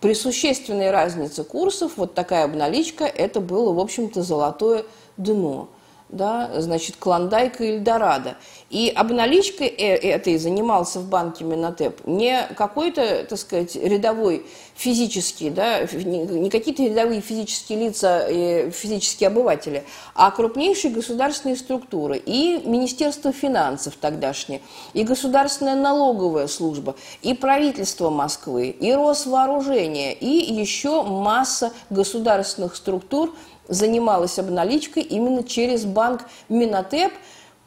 При 0.00 0.14
существенной 0.14 0.90
разнице 0.90 1.42
курсов 1.42 1.92
вот 1.96 2.14
такая 2.14 2.44
обналичка– 2.44 3.04
это 3.04 3.40
было, 3.40 3.72
в 3.72 3.80
общем-то, 3.80 4.22
золотое 4.22 4.84
дно 5.16 5.68
да, 6.08 6.50
значит, 6.60 6.96
Клондайк 6.96 7.60
и 7.60 7.64
Эльдорадо. 7.64 8.36
И 8.70 8.92
обналичкой 8.94 9.68
э, 9.68 9.96
этой 9.96 10.38
занимался 10.38 11.00
в 11.00 11.08
банке 11.08 11.44
Минотеп 11.44 12.06
не 12.06 12.46
какой-то, 12.56 13.24
так 13.28 13.38
сказать, 13.38 13.76
рядовой 13.76 14.44
физический, 14.74 15.50
да, 15.50 15.80
не 15.82 16.50
какие-то 16.50 16.84
рядовые 16.84 17.20
физические 17.20 17.86
лица, 17.86 18.70
физические 18.70 19.28
обыватели, 19.28 19.84
а 20.14 20.30
крупнейшие 20.30 20.92
государственные 20.92 21.56
структуры. 21.56 22.16
И 22.16 22.62
Министерство 22.64 23.32
финансов 23.32 23.94
тогдашнее, 24.00 24.60
и 24.92 25.02
Государственная 25.02 25.74
налоговая 25.74 26.46
служба, 26.46 26.94
и 27.22 27.34
правительство 27.34 28.10
Москвы, 28.10 28.68
и 28.68 28.92
Росвооружение, 28.92 30.14
и 30.14 30.52
еще 30.52 31.02
масса 31.02 31.72
государственных 31.90 32.76
структур, 32.76 33.34
занималась 33.68 34.38
обналичкой 34.38 35.02
именно 35.02 35.42
через 35.44 35.84
банк 35.84 36.22
Минотеп 36.48 37.12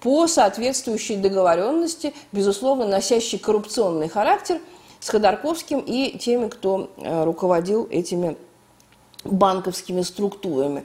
по 0.01 0.27
соответствующей 0.27 1.15
договоренности, 1.15 2.13
безусловно, 2.31 2.88
носящей 2.88 3.38
коррупционный 3.38 4.10
характер 4.10 4.60
с 5.00 5.10
Ходорковским 5.10 5.79
и 5.79 6.17
теми, 6.17 6.48
кто 6.48 6.89
э, 6.98 7.24
руководил 7.24 7.88
этими 7.89 8.36
банковскими 9.24 10.01
структурами. 10.01 10.84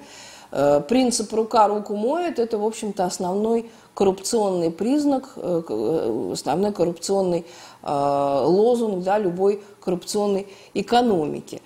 Э, 0.53 0.83
принцип 0.87 1.33
«рука 1.33 1.67
руку 1.67 1.97
моет»– 1.97 2.39
это, 2.41 2.59
в 2.59 2.65
общем-то, 2.65 3.05
основной 3.05 3.71
коррупционный 3.95 4.71
признак, 4.71 5.33
э, 5.37 6.31
основной 6.33 6.73
коррупционный 6.73 7.47
лозунг 7.83 9.05
да, 9.05 9.17
любой 9.17 9.63
коррупционной 9.81 10.49
экономики. 10.75 11.63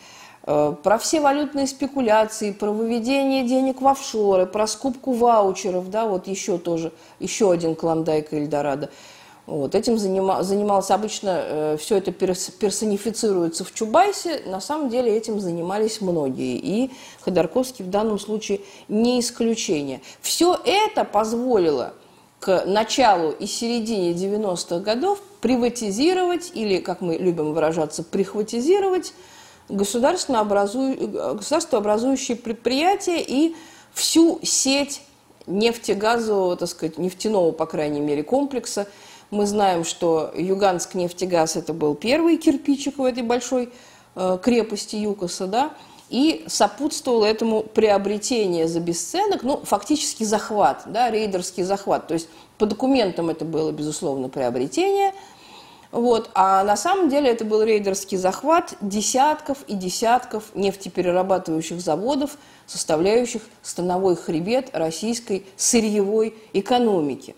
Э, 0.52 0.74
про 0.82 0.98
все 0.98 1.20
валютные 1.20 1.68
спекуляции, 1.68 2.50
про 2.50 2.72
выведение 2.72 3.44
денег 3.44 3.80
в 3.80 3.86
офшоры, 3.86 4.46
про 4.46 4.66
скупку 4.66 5.12
ваучеров, 5.12 5.90
да, 5.90 6.06
вот 6.06 6.26
еще 6.26 6.58
тоже, 6.58 6.90
еще 7.20 7.52
один 7.52 7.76
клондайк 7.76 8.32
Эльдорадо. 8.32 8.90
Вот, 9.46 9.76
этим 9.76 9.96
занима, 9.96 10.42
занимался 10.42 10.96
обычно, 10.96 11.40
э, 11.42 11.76
все 11.78 11.98
это 11.98 12.10
персонифицируется 12.10 13.64
в 13.64 13.72
Чубайсе, 13.72 14.42
на 14.46 14.60
самом 14.60 14.88
деле 14.88 15.16
этим 15.16 15.38
занимались 15.38 16.00
многие, 16.00 16.56
и 16.56 16.90
Ходорковский 17.20 17.84
в 17.84 17.90
данном 17.90 18.18
случае 18.18 18.60
не 18.88 19.20
исключение. 19.20 20.00
Все 20.20 20.58
это 20.64 21.04
позволило 21.04 21.92
к 22.40 22.64
началу 22.66 23.30
и 23.30 23.46
середине 23.46 24.14
90-х 24.14 24.80
годов 24.80 25.20
приватизировать, 25.40 26.50
или, 26.54 26.78
как 26.78 27.02
мы 27.02 27.18
любим 27.18 27.52
выражаться, 27.52 28.02
прихватизировать 28.02 29.12
государственно 29.70 30.42
образу... 30.42 30.94
государствообразующие 31.34 32.36
предприятия 32.36 33.20
и 33.20 33.54
всю 33.92 34.40
сеть 34.42 35.02
нефтегазового, 35.46 36.56
так 36.56 36.68
сказать, 36.68 36.98
нефтяного, 36.98 37.52
по 37.52 37.66
крайней 37.66 38.00
мере, 38.00 38.22
комплекса. 38.22 38.86
Мы 39.30 39.46
знаем, 39.46 39.84
что 39.84 40.32
Юганск 40.36 40.94
нефтегаз 40.94 41.56
это 41.56 41.72
был 41.72 41.94
первый 41.94 42.36
кирпичик 42.36 42.98
в 42.98 43.04
этой 43.04 43.22
большой 43.22 43.72
э, 44.16 44.38
крепости 44.42 44.96
ЮКОСа, 44.96 45.46
да, 45.46 45.70
и 46.08 46.44
сопутствовало 46.48 47.24
этому 47.24 47.62
приобретение 47.62 48.66
за 48.66 48.80
бесценок, 48.80 49.44
ну, 49.44 49.60
фактически 49.62 50.24
захват, 50.24 50.82
да, 50.86 51.10
рейдерский 51.10 51.62
захват. 51.62 52.08
То 52.08 52.14
есть 52.14 52.28
по 52.58 52.66
документам 52.66 53.30
это 53.30 53.44
было, 53.44 53.70
безусловно, 53.70 54.28
приобретение, 54.28 55.14
вот, 55.92 56.30
а 56.34 56.62
на 56.62 56.76
самом 56.76 57.08
деле 57.08 57.30
это 57.30 57.44
был 57.44 57.62
рейдерский 57.62 58.16
захват 58.16 58.74
десятков 58.80 59.58
и 59.66 59.74
десятков 59.74 60.44
нефтеперерабатывающих 60.54 61.80
заводов, 61.80 62.36
составляющих 62.66 63.42
становой 63.62 64.14
хребет 64.14 64.70
российской 64.72 65.44
сырьевой 65.56 66.34
экономики. 66.52 67.34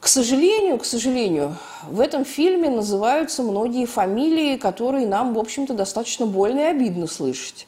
К 0.00 0.06
сожалению, 0.06 0.78
к 0.78 0.86
сожалению, 0.86 1.56
в 1.86 2.00
этом 2.00 2.24
фильме 2.24 2.70
называются 2.70 3.42
многие 3.42 3.84
фамилии, 3.84 4.56
которые 4.56 5.06
нам, 5.06 5.34
в 5.34 5.38
общем-то, 5.38 5.74
достаточно 5.74 6.24
больно 6.24 6.60
и 6.60 6.64
обидно 6.64 7.06
слышать. 7.06 7.66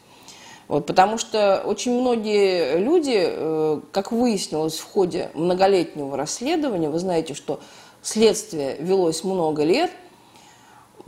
Вот, 0.68 0.86
потому 0.86 1.18
что 1.18 1.60
очень 1.66 2.00
многие 2.00 2.78
люди, 2.78 3.16
э, 3.16 3.80
как 3.90 4.12
выяснилось 4.12 4.78
в 4.78 4.84
ходе 4.84 5.32
многолетнего 5.34 6.16
расследования, 6.16 6.88
вы 6.88 7.00
знаете, 7.00 7.34
что 7.34 7.58
следствие 8.02 8.76
велось 8.78 9.24
много 9.24 9.64
лет, 9.64 9.90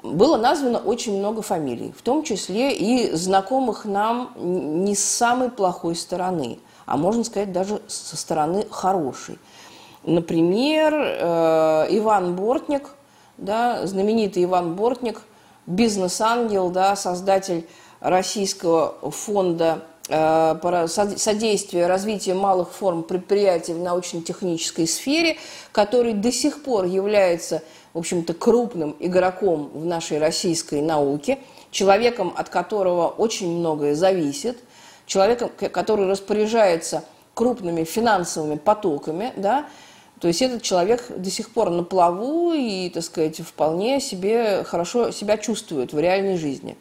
было 0.03 0.37
названо 0.37 0.79
очень 0.79 1.19
много 1.19 1.43
фамилий, 1.43 1.93
в 1.97 2.03
том 2.03 2.25
числе 2.25 2.75
и 2.75 3.13
знакомых 3.13 3.85
нам 3.85 4.33
не 4.37 4.95
с 4.95 5.05
самой 5.05 5.51
плохой 5.51 5.95
стороны, 5.95 6.59
а 6.87 6.97
можно 6.97 7.23
сказать 7.25 7.53
даже 7.53 7.81
со 7.89 8.17
стороны 8.17 8.67
хорошей– 8.71 9.39
Например, 10.05 10.93
э, 10.95 11.87
Иван 11.91 12.35
Бортник, 12.35 12.91
да, 13.39 13.87
знаменитый 13.87 14.45
Иван 14.45 14.75
Бортник, 14.75 15.23
бизнес-ангел, 15.67 16.71
да, 16.71 16.97
создатель 16.97 17.69
Российского 18.01 18.95
фонда 19.13 19.85
э, 20.13 20.87
содействия 21.17 21.87
развитию 21.87 22.37
малых 22.37 22.73
форм 22.73 23.03
предприятий 23.03 23.73
в 23.73 23.81
научно-технической 23.81 24.87
сфере, 24.87 25.39
который 25.73 26.13
до 26.13 26.31
сих 26.31 26.63
пор 26.63 26.85
является, 26.85 27.63
в 27.95 27.99
общем-то, 27.99 28.35
крупным 28.35 28.95
игроком 29.01 29.71
в 29.75 29.85
нашей 29.87 30.19
российской 30.19 30.83
науке, 30.83 31.39
человеком, 31.71 32.35
от 32.37 32.49
которого 32.49 33.09
очень 33.09 33.59
многое 33.59 33.95
зависит, 33.95 34.59
человеком, 35.07 35.51
который 35.73 36.07
распоряжается 36.07 37.05
крупными 37.35 37.85
финансовыми 37.85 38.57
потоками, 38.57 39.33
да, 39.37 39.67
то 40.23 40.29
есть 40.29 40.41
этот 40.41 40.63
человек 40.63 41.05
до 41.17 41.31
сих 41.33 41.51
пор 41.51 41.71
на 41.71 41.83
плаву 41.83 42.53
и, 42.53 42.89
так 42.91 43.03
сказать, 43.03 43.41
вполне 43.41 44.01
себе 44.01 44.63
хорошо 44.63 45.11
себя 45.11 45.37
чувствует 45.37 45.93
в 45.93 45.99
реальной 45.99 46.37
жизни. 46.37 46.77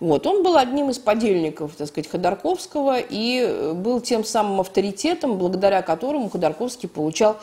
Вот. 0.00 0.26
Он 0.26 0.42
был 0.42 0.56
одним 0.56 0.88
из 0.88 0.98
подельников, 0.98 1.76
так 1.76 1.88
сказать, 1.88 2.08
Ходорковского 2.10 2.96
и 2.98 3.74
был 3.74 4.00
тем 4.00 4.24
самым 4.24 4.60
авторитетом, 4.60 5.36
благодаря 5.36 5.82
которому 5.82 6.30
Ходорковский 6.30 6.88
получал 6.88 7.36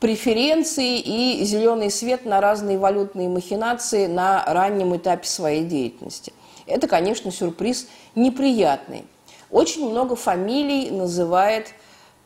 преференции 0.00 0.98
и 0.98 1.44
зеленый 1.44 1.92
свет 1.92 2.24
на 2.24 2.40
разные 2.40 2.76
валютные 2.76 3.28
махинации 3.28 4.08
на 4.08 4.44
раннем 4.44 4.96
этапе 4.96 5.28
своей 5.28 5.62
деятельности. 5.62 6.32
Это, 6.66 6.88
конечно, 6.88 7.30
сюрприз 7.30 7.86
неприятный. 8.16 9.04
Очень 9.52 9.88
много 9.88 10.16
фамилий 10.16 10.90
называет 10.90 11.74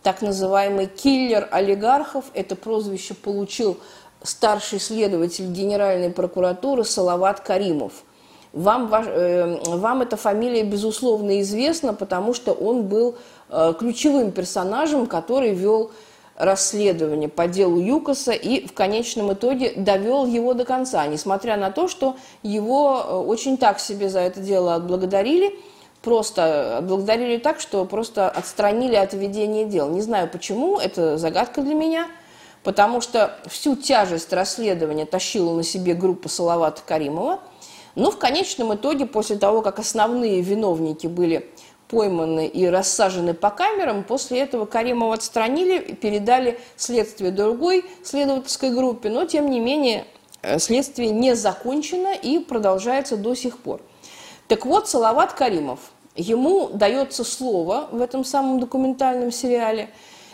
так 0.05 0.21
называемый 0.21 0.87
киллер 0.87 1.49
олигархов. 1.51 2.27
Это 2.35 2.55
прозвище 2.55 3.15
получил 3.15 3.79
старший 4.23 4.79
следователь 4.79 5.47
Генеральной 5.47 6.11
прокуратуры 6.11 6.85
Салават 6.85 7.41
Каримов. 7.41 8.05
Вам, 8.53 8.93
э, 8.95 9.59
вам 9.65 10.03
эта 10.03 10.17
фамилия, 10.17 10.63
безусловно, 10.63 11.41
известна, 11.41 11.95
потому 11.95 12.35
что 12.35 12.53
он 12.53 12.83
был 12.85 13.17
э, 13.49 13.73
ключевым 13.79 14.31
персонажем, 14.31 15.07
который 15.07 15.53
вел 15.55 15.91
расследование 16.37 17.29
по 17.29 17.49
делу 17.49 17.81
Юкоса 17.81 18.33
и 18.33 18.67
в 18.67 18.75
конечном 18.75 19.33
итоге 19.33 19.73
довел 19.75 20.27
его 20.27 20.53
до 20.53 20.65
конца, 20.65 21.07
несмотря 21.07 21.57
на 21.57 21.71
то, 21.71 21.89
что 21.89 22.17
его 22.43 23.03
э, 23.03 23.17
очень 23.17 23.57
так 23.57 23.81
себе 23.81 24.11
за 24.11 24.21
это 24.21 24.41
дело 24.41 24.75
отблагодарили– 24.75 25.59
просто 26.05 26.81
благодарили 26.83 27.39
так, 27.39 27.59
что 27.61 27.85
просто 27.87 28.29
отстранили 28.29 28.95
от 28.95 29.15
ведения 29.15 29.65
дел. 29.65 29.89
Не 29.91 30.03
знаю 30.03 30.29
почему, 30.29 30.79
это 30.79 31.17
загадка 31.17 31.63
для 31.63 31.75
меня, 31.75 32.07
потому 32.63 33.01
что 33.01 33.37
всю 33.47 33.75
тяжесть 33.75 34.33
расследования 34.33 35.07
тащила 35.07 35.55
на 35.55 35.63
себе 35.63 35.95
группа 35.95 36.29
Салавата 36.29 36.83
Каримова. 36.87 37.41
Но 37.95 38.11
в 38.11 38.19
конечном 38.19 38.75
итоге, 38.75 39.07
после 39.07 39.37
того, 39.37 39.63
как 39.63 39.79
основные 39.79 40.43
виновники 40.43 41.07
были 41.07 41.51
пойманы 41.89 42.47
и 42.47 42.67
рассажены 42.67 43.35
по 43.35 43.51
камерам, 43.51 44.05
после 44.05 44.41
этого 44.41 44.67
Каримова 44.67 45.15
отстранили, 45.15 45.79
передали 45.95 46.59
следствие 46.77 47.31
другой 47.31 47.85
следовательской 48.03 48.71
группе, 48.71 49.11
но 49.11 49.25
тем 49.25 49.49
не 49.49 49.61
менее 49.61 50.05
э, 50.43 50.59
следствие 50.59 51.11
не 51.11 51.35
закончено 51.35 52.15
и 52.15 52.41
продолжается 52.41 53.17
до 53.17 53.35
сих 53.35 53.59
пор. 53.59 53.81
Так 54.49 54.67
вот, 54.67 54.89
Салават 54.89 55.33
Каримов– 55.33 55.81
ему 56.17 56.69
дается 56.69 57.25
слово 57.25 57.89
в 57.91 58.01
этом 58.01 58.25
самом 58.25 58.61
документальном 58.61 59.33
сериале, 59.33 59.91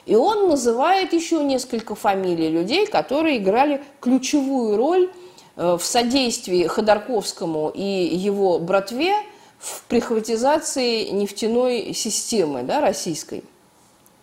и 0.07 0.15
он 0.15 0.49
называет 0.49 1.13
еще 1.13 1.43
несколько 1.43 1.95
фамилий 1.95 2.49
людей, 2.49 2.87
которые 2.87 3.39
играли 3.39 3.83
ключевую 4.01 4.77
роль 4.77 5.11
э, 5.57 5.77
в 5.79 5.85
содействии 5.85 6.67
Ходорковскому 6.67 7.71
и 7.75 7.83
его 7.83 8.59
братве 8.59 9.15
в 9.59 9.83
прихватизации 9.85 11.11
нефтяной 11.11 11.93
системы 11.95 12.63
да, 12.63 12.81
российской. 12.81 13.45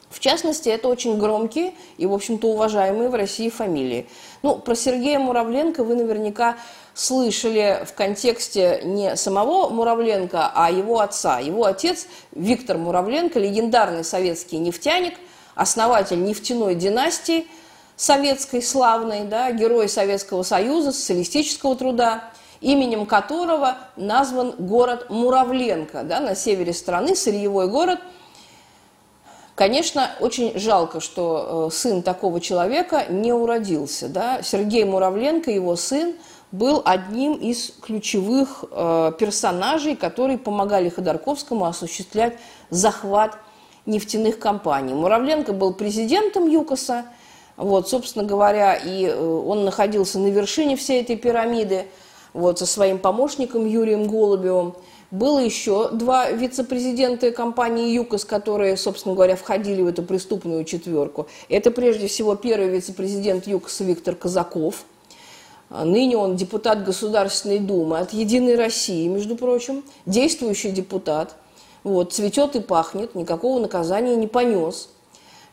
В 0.10 0.20
частности, 0.20 0.70
это 0.70 0.88
очень 0.88 1.18
громкие 1.18 1.74
и, 1.98 2.06
в 2.06 2.14
общем-то, 2.14 2.48
уважаемые 2.48 3.10
в 3.10 3.16
России 3.16 3.50
фамилии. 3.50 4.08
Ну, 4.42 4.56
про 4.56 4.74
Сергея 4.74 5.20
Муравленко 5.20 5.84
вы 5.84 5.96
наверняка 5.96 6.58
слышали 6.98 7.86
в 7.88 7.94
контексте 7.94 8.82
не 8.84 9.16
самого 9.16 9.70
Муравленко, 9.70 10.52
а 10.54 10.72
его 10.72 11.00
отца. 11.00 11.38
Его 11.38 11.66
отец 11.66 12.08
Виктор 12.32 12.80
Муравленко, 12.80 13.40
легендарный 13.40 14.04
советский 14.04 14.58
нефтяник, 14.58 15.14
основатель 15.54 16.24
нефтяной 16.24 16.74
династии 16.74 17.46
советской 17.96 18.64
славной, 18.64 19.26
да, 19.26 19.52
герой 19.52 19.90
Советского 19.90 20.42
Союза, 20.42 20.92
социалистического 20.92 21.76
труда, 21.76 22.24
именем 22.62 23.06
которого 23.06 23.78
назван 23.96 24.56
город 24.58 25.12
Муравленко 25.12 26.02
да, 26.02 26.20
на 26.20 26.36
севере 26.36 26.74
страны, 26.74 27.16
сырьевой 27.16 27.68
город– 27.68 28.00
Конечно, 29.58 30.12
очень 30.20 30.56
жалко, 30.60 31.00
что 31.00 31.70
э, 31.72 31.76
сын 31.76 32.04
такого 32.04 32.40
человека 32.40 33.06
не 33.10 33.34
уродился. 33.34 34.08
Да? 34.08 34.44
Сергей 34.44 34.84
Муравленко, 34.84 35.50
его 35.50 35.76
сын, 35.76 36.14
был 36.52 36.82
одним 36.86 37.34
из 37.34 37.74
ключевых 37.82 38.64
э, 38.72 39.12
персонажей, 39.20 39.96
которые 39.96 40.38
помогали 40.38 40.90
Ходорковскому 40.90 41.66
осуществлять 41.66 42.38
захват 42.70 43.38
нефтяных 43.86 44.40
компаний. 44.40 44.94
Муравленко 44.94 45.54
был 45.54 45.74
президентом 45.74 46.48
ЮКОСа, 46.48 47.06
вот, 47.58 47.90
собственно 47.90 48.26
говоря, 48.26 48.76
и 48.76 49.06
э, 49.06 49.26
он 49.26 49.66
находился 49.66 50.20
на 50.20 50.28
вершине 50.28 50.78
всей 50.78 51.02
этой 51.02 51.18
пирамиды 51.18 51.88
вот, 52.34 52.60
со 52.60 52.66
своим 52.66 53.00
помощником 53.00 53.66
Юрием 53.66 54.08
Голубевым. 54.08 54.76
Было 55.10 55.40
еще 55.40 55.90
два 55.90 56.30
вице-президента 56.32 57.32
компании 57.32 57.94
ЮКОС, 57.94 58.26
которые, 58.26 58.78
собственно 58.78 59.16
говоря, 59.16 59.36
входили 59.36 59.82
в 59.82 59.88
эту 59.88 60.04
преступную 60.04 60.64
четверку. 60.66 61.28
Это 61.50 61.72
прежде 61.72 62.08
всего 62.08 62.36
первый 62.36 62.70
вице-президент 62.70 63.48
ЮКОСа 63.48 63.84
Виктор 63.84 64.16
Казаков– 64.16 64.86
ныне 65.70 66.18
он 66.18 66.36
депутат 66.36 66.84
Государственной 66.84 67.60
Думы 67.60 68.00
от 68.00 68.14
«Единой 68.14 68.56
России», 68.56 69.08
между 69.08 69.36
прочим, 69.36 69.84
действующий 70.06 70.72
депутат. 70.72 71.36
Вот, 71.84 72.14
цветет 72.14 72.56
и 72.56 72.60
пахнет, 72.60 73.16
никакого 73.16 73.60
наказания 73.60 74.16
не 74.16 74.28
понес. 74.28 74.90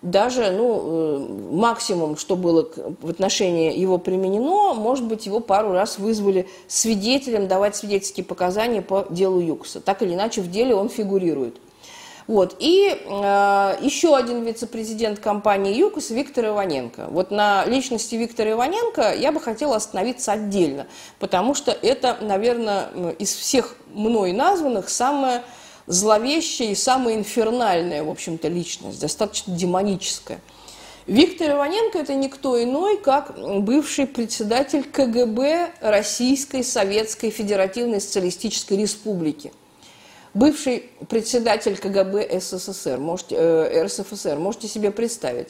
Даже 0.02 0.50
ну, 0.50 0.82
э, 0.84 1.26
максимум, 1.52 2.18
что 2.18 2.36
было 2.36 2.68
в 3.00 3.08
отношении 3.08 3.74
его 3.74 3.96
применено, 3.96 4.74
может 4.74 5.06
быть, 5.06 5.24
его 5.24 5.40
пару 5.40 5.72
раз 5.72 5.98
вызвали 5.98 6.46
свидетелем 6.68 7.48
давать 7.48 7.74
свидетельские 7.76 8.24
показания 8.24 8.82
по 8.82 9.06
делу 9.08 9.40
Юкса. 9.40 9.80
Так 9.80 10.02
или 10.02 10.12
иначе, 10.12 10.42
в 10.42 10.50
деле 10.50 10.74
он 10.74 10.90
фигурирует. 10.90 11.56
Вот. 12.26 12.56
И 12.58 12.88
э, 12.88 13.76
еще 13.80 14.16
один 14.16 14.44
вице-президент 14.44 15.18
компании 15.18 15.76
ЮКОС 15.76 16.10
Виктор 16.10 16.46
Иваненко. 16.46 17.08
Вот 17.10 17.30
на 17.30 17.64
личности 17.66 18.14
Виктора 18.14 18.52
Иваненко 18.52 19.14
я 19.14 19.30
бы 19.30 19.40
хотела 19.40 19.76
остановиться 19.76 20.32
отдельно, 20.32 20.86
потому 21.18 21.54
что 21.54 21.70
это, 21.70 22.16
наверное, 22.22 22.88
из 23.18 23.34
всех 23.34 23.76
мной 23.92 24.32
названных 24.32 24.88
самая 24.88 25.44
зловещая 25.86 26.68
и 26.68 26.74
самая 26.74 27.16
инфернальная, 27.16 28.02
в 28.02 28.08
общем-то, 28.08 28.48
личность, 28.48 29.00
достаточно 29.00 29.54
демоническая. 29.54 30.40
Виктор 31.06 31.50
Иваненко– 31.50 31.98
это 32.00 32.14
никто 32.14 32.62
иной, 32.62 32.96
как 32.96 33.38
бывший 33.60 34.06
председатель 34.06 34.82
КГБ 34.82 35.72
Российской 35.82 36.64
Советской 36.64 37.28
Федеративной 37.28 38.00
Социалистической 38.00 38.78
Республики– 38.78 39.52
бывший 40.34 40.90
председатель 41.08 41.76
КГБ 41.78 42.40
СССР, 42.40 42.98
можете, 42.98 43.36
э, 43.36 43.84
РСФСР, 43.84 44.36
можете 44.36 44.68
себе 44.68 44.90
представить. 44.90 45.48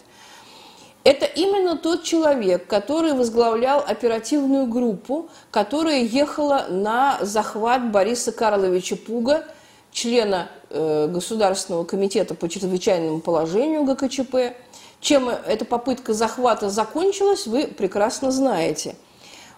Это 1.02 1.26
именно 1.26 1.76
тот 1.76 2.02
человек, 2.02 2.66
который 2.66 3.12
возглавлял 3.12 3.84
оперативную 3.86 4.66
группу, 4.66 5.28
которая 5.50 6.00
ехала 6.00 6.66
на 6.70 7.18
захват 7.20 7.90
Бориса 7.90 8.32
Карловича 8.32 8.96
Пуга, 8.96 9.44
члена 9.92 10.48
э, 10.70 11.08
Государственного 11.08 11.84
комитета 11.84 12.34
по 12.34 12.48
чрезвычайному 12.48 13.20
положению 13.20 13.84
ГКЧП. 13.84 14.56
Чем 15.00 15.28
эта 15.28 15.66
попытка 15.66 16.14
захвата 16.14 16.70
закончилась, 16.70 17.46
вы 17.46 17.66
прекрасно 17.66 18.30
знаете– 18.30 18.96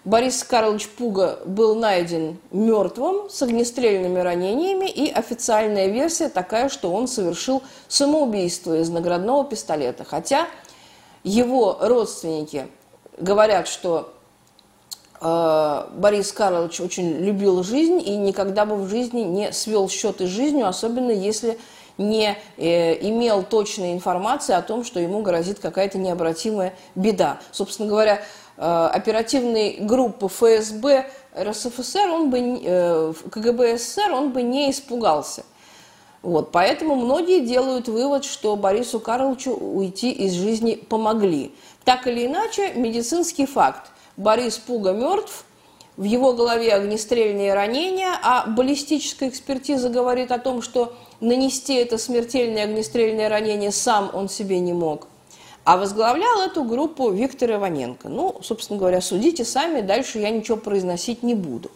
Борис 0.07 0.45
Карлович 0.45 0.88
Пуга 0.90 1.40
был 1.45 1.75
найден 1.75 2.38
мертвым 2.53 3.29
с 3.29 3.42
огнестрельными 3.42 4.21
ранениями, 4.21 4.88
и 4.88 5.11
официальная 5.11 5.88
версия 5.88 6.29
такая, 6.29 6.69
что 6.69 6.92
он 6.92 7.09
совершил 7.09 7.61
самоубийство 7.88 8.81
из 8.81 8.88
наградного 8.88 9.45
пистолета. 9.45 10.05
Хотя 10.05 10.47
его 11.25 11.79
родственники 11.81 12.69
говорят, 13.19 13.66
что 13.66 14.14
э, 15.21 15.87
Борис 15.95 16.31
Карлович 16.31 16.81
очень 16.81 17.16
любил 17.16 17.64
жизнь 17.64 18.01
и 18.01 18.16
никогда 18.16 18.64
бы 18.64 18.77
в 18.77 18.88
жизни 18.88 19.23
не 19.23 19.51
свел 19.51 19.88
счеты 19.88 20.29
с 20.29 20.31
жизнью, 20.31 20.69
особенно 20.69 21.11
если 21.11 21.59
не 21.99 22.37
э, 22.59 23.09
имел 23.09 23.42
точной 23.42 23.92
информации 23.92 24.55
о 24.55 24.62
том, 24.62 24.85
что 24.85 25.01
ему 25.01 25.23
грозит 25.23 25.59
какая-то 25.59 25.99
необратимая 25.99 26.75
беда. 26.95 27.40
Собственно 27.51 27.88
говоря, 27.88 28.23
оперативной 28.57 29.77
группы 29.81 30.29
ФСБ 30.29 31.11
РСФСР, 31.38 32.09
он 32.11 32.31
бы, 32.31 32.38
э, 32.62 33.12
КГБ 33.31 33.77
СССР, 33.79 34.12
он 34.12 34.31
бы 34.31 34.42
не 34.42 34.71
испугался. 34.71 35.45
Вот, 36.23 36.51
поэтому 36.51 36.97
многие 36.97 37.40
делают 37.40 37.88
вывод, 37.88 38.25
что 38.25 38.57
Борису 38.57 38.99
Карловичу 38.99 39.53
уйти 39.53 40.11
из 40.11 40.33
жизни 40.33 40.75
помогли. 40.75 41.55
Так 41.85 42.07
или 42.07 42.27
иначе, 42.27 42.73
медицинский 42.75 43.47
факт. 43.47 43.90
Борис 44.16 44.57
Пуга 44.57 44.92
мертв, 44.92 45.45
в 45.97 46.03
его 46.03 46.33
голове 46.33 46.73
огнестрельные 46.73 47.55
ранения, 47.55 48.19
а 48.23 48.47
баллистическая 48.47 49.29
экспертиза 49.29 49.88
говорит 49.88 50.33
о 50.33 50.38
том, 50.38 50.62
что 50.62 50.95
нанести 51.21 51.75
это 51.75 51.99
смертельное 51.99 52.64
огнестрельное 52.64 53.29
ранение 53.29 53.71
сам 53.71 54.11
он 54.12 54.29
себе 54.29 54.59
не 54.59 54.73
мог– 54.73 55.09
а 55.66 55.76
возглавлял 55.76 56.42
эту 56.42 56.62
группу 56.62 57.11
Виктор 57.11 57.50
Иваненко. 57.50 58.09
Ну, 58.09 58.37
собственно 58.40 58.79
говоря, 58.79 59.00
судите 59.00 59.44
сами, 59.44 59.81
дальше 59.81 60.20
я 60.20 60.31
ничего 60.31 60.57
произносить 60.57 61.24
не 61.24 61.35
буду. 61.35 61.72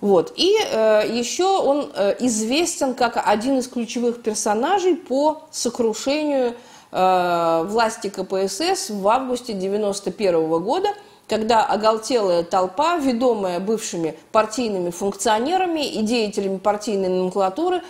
Вот. 0.00 0.32
И 0.36 0.56
э, 0.56 1.02
еще 1.12 1.46
он 1.46 1.90
э, 1.92 2.14
известен 2.20 2.94
как 2.94 3.20
один 3.26 3.58
из 3.58 3.66
ключевых 3.66 4.22
персонажей 4.22 4.94
по 4.94 5.42
сокрушению 5.50 6.54
э, 6.92 7.64
власти 7.66 8.08
КПСС 8.08 8.90
в 8.90 9.08
августе 9.08 9.52
1991 9.54 10.62
года, 10.62 10.90
когда 11.26 11.66
оголтелая 11.66 12.44
толпа, 12.44 12.98
ведомая 12.98 13.58
бывшими 13.58 14.16
партийными 14.30 14.90
функционерами 14.90 15.84
и 15.84 16.02
деятелями 16.02 16.58
партийной 16.58 17.08
номенклатуры, 17.08 17.82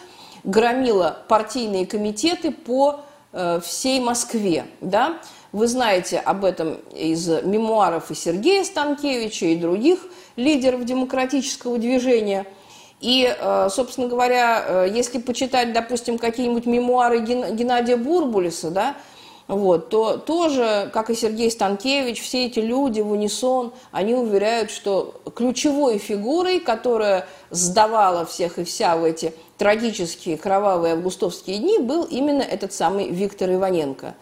громила 0.42 1.18
партийные 1.28 1.84
комитеты 1.84 2.50
по 2.50 3.00
всей 3.62 4.00
Москве. 4.00 4.66
Да? 4.80 5.18
Вы 5.52 5.68
знаете 5.68 6.18
об 6.18 6.44
этом 6.44 6.74
из 6.94 7.28
мемуаров 7.28 8.10
и 8.10 8.14
Сергея 8.14 8.64
Станкевича, 8.64 9.46
и 9.46 9.56
других 9.56 10.00
лидеров 10.36 10.84
демократического 10.84 11.78
движения. 11.78 12.46
И, 13.00 13.26
э, 13.26 13.68
собственно 13.70 14.08
говоря, 14.08 14.64
э, 14.66 14.88
если 14.92 15.18
почитать, 15.18 15.72
допустим, 15.72 16.18
какие-нибудь 16.18 16.66
мемуары 16.66 17.20
Геннадия 17.20 17.96
Бурбулиса, 17.96 18.70
да, 18.70 18.96
вот, 19.48 19.90
то 19.90 20.16
тоже, 20.16 20.90
как 20.92 21.08
и 21.08 21.14
Сергей 21.14 21.50
Станкевич, 21.50 22.20
все 22.20 22.46
эти 22.46 22.58
люди 22.58 23.00
в 23.00 23.12
унисон, 23.12 23.72
они 23.92 24.14
уверяют, 24.14 24.70
что 24.70 25.20
ключевой 25.34 25.98
фигурой, 25.98 26.58
которая 26.58 27.28
сдавала 27.50 28.26
всех 28.26 28.58
и 28.58 28.64
вся 28.64 28.96
в 28.96 29.04
эти 29.04 29.32
трагические 29.58 30.36
кровавые 30.36 30.94
августовские 30.94 31.58
дни, 31.58 31.78
был 31.78 32.04
именно 32.04 32.42
этот 32.42 32.72
самый 32.72 33.08
Виктор 33.08 33.50
Иваненко. 33.52 34.14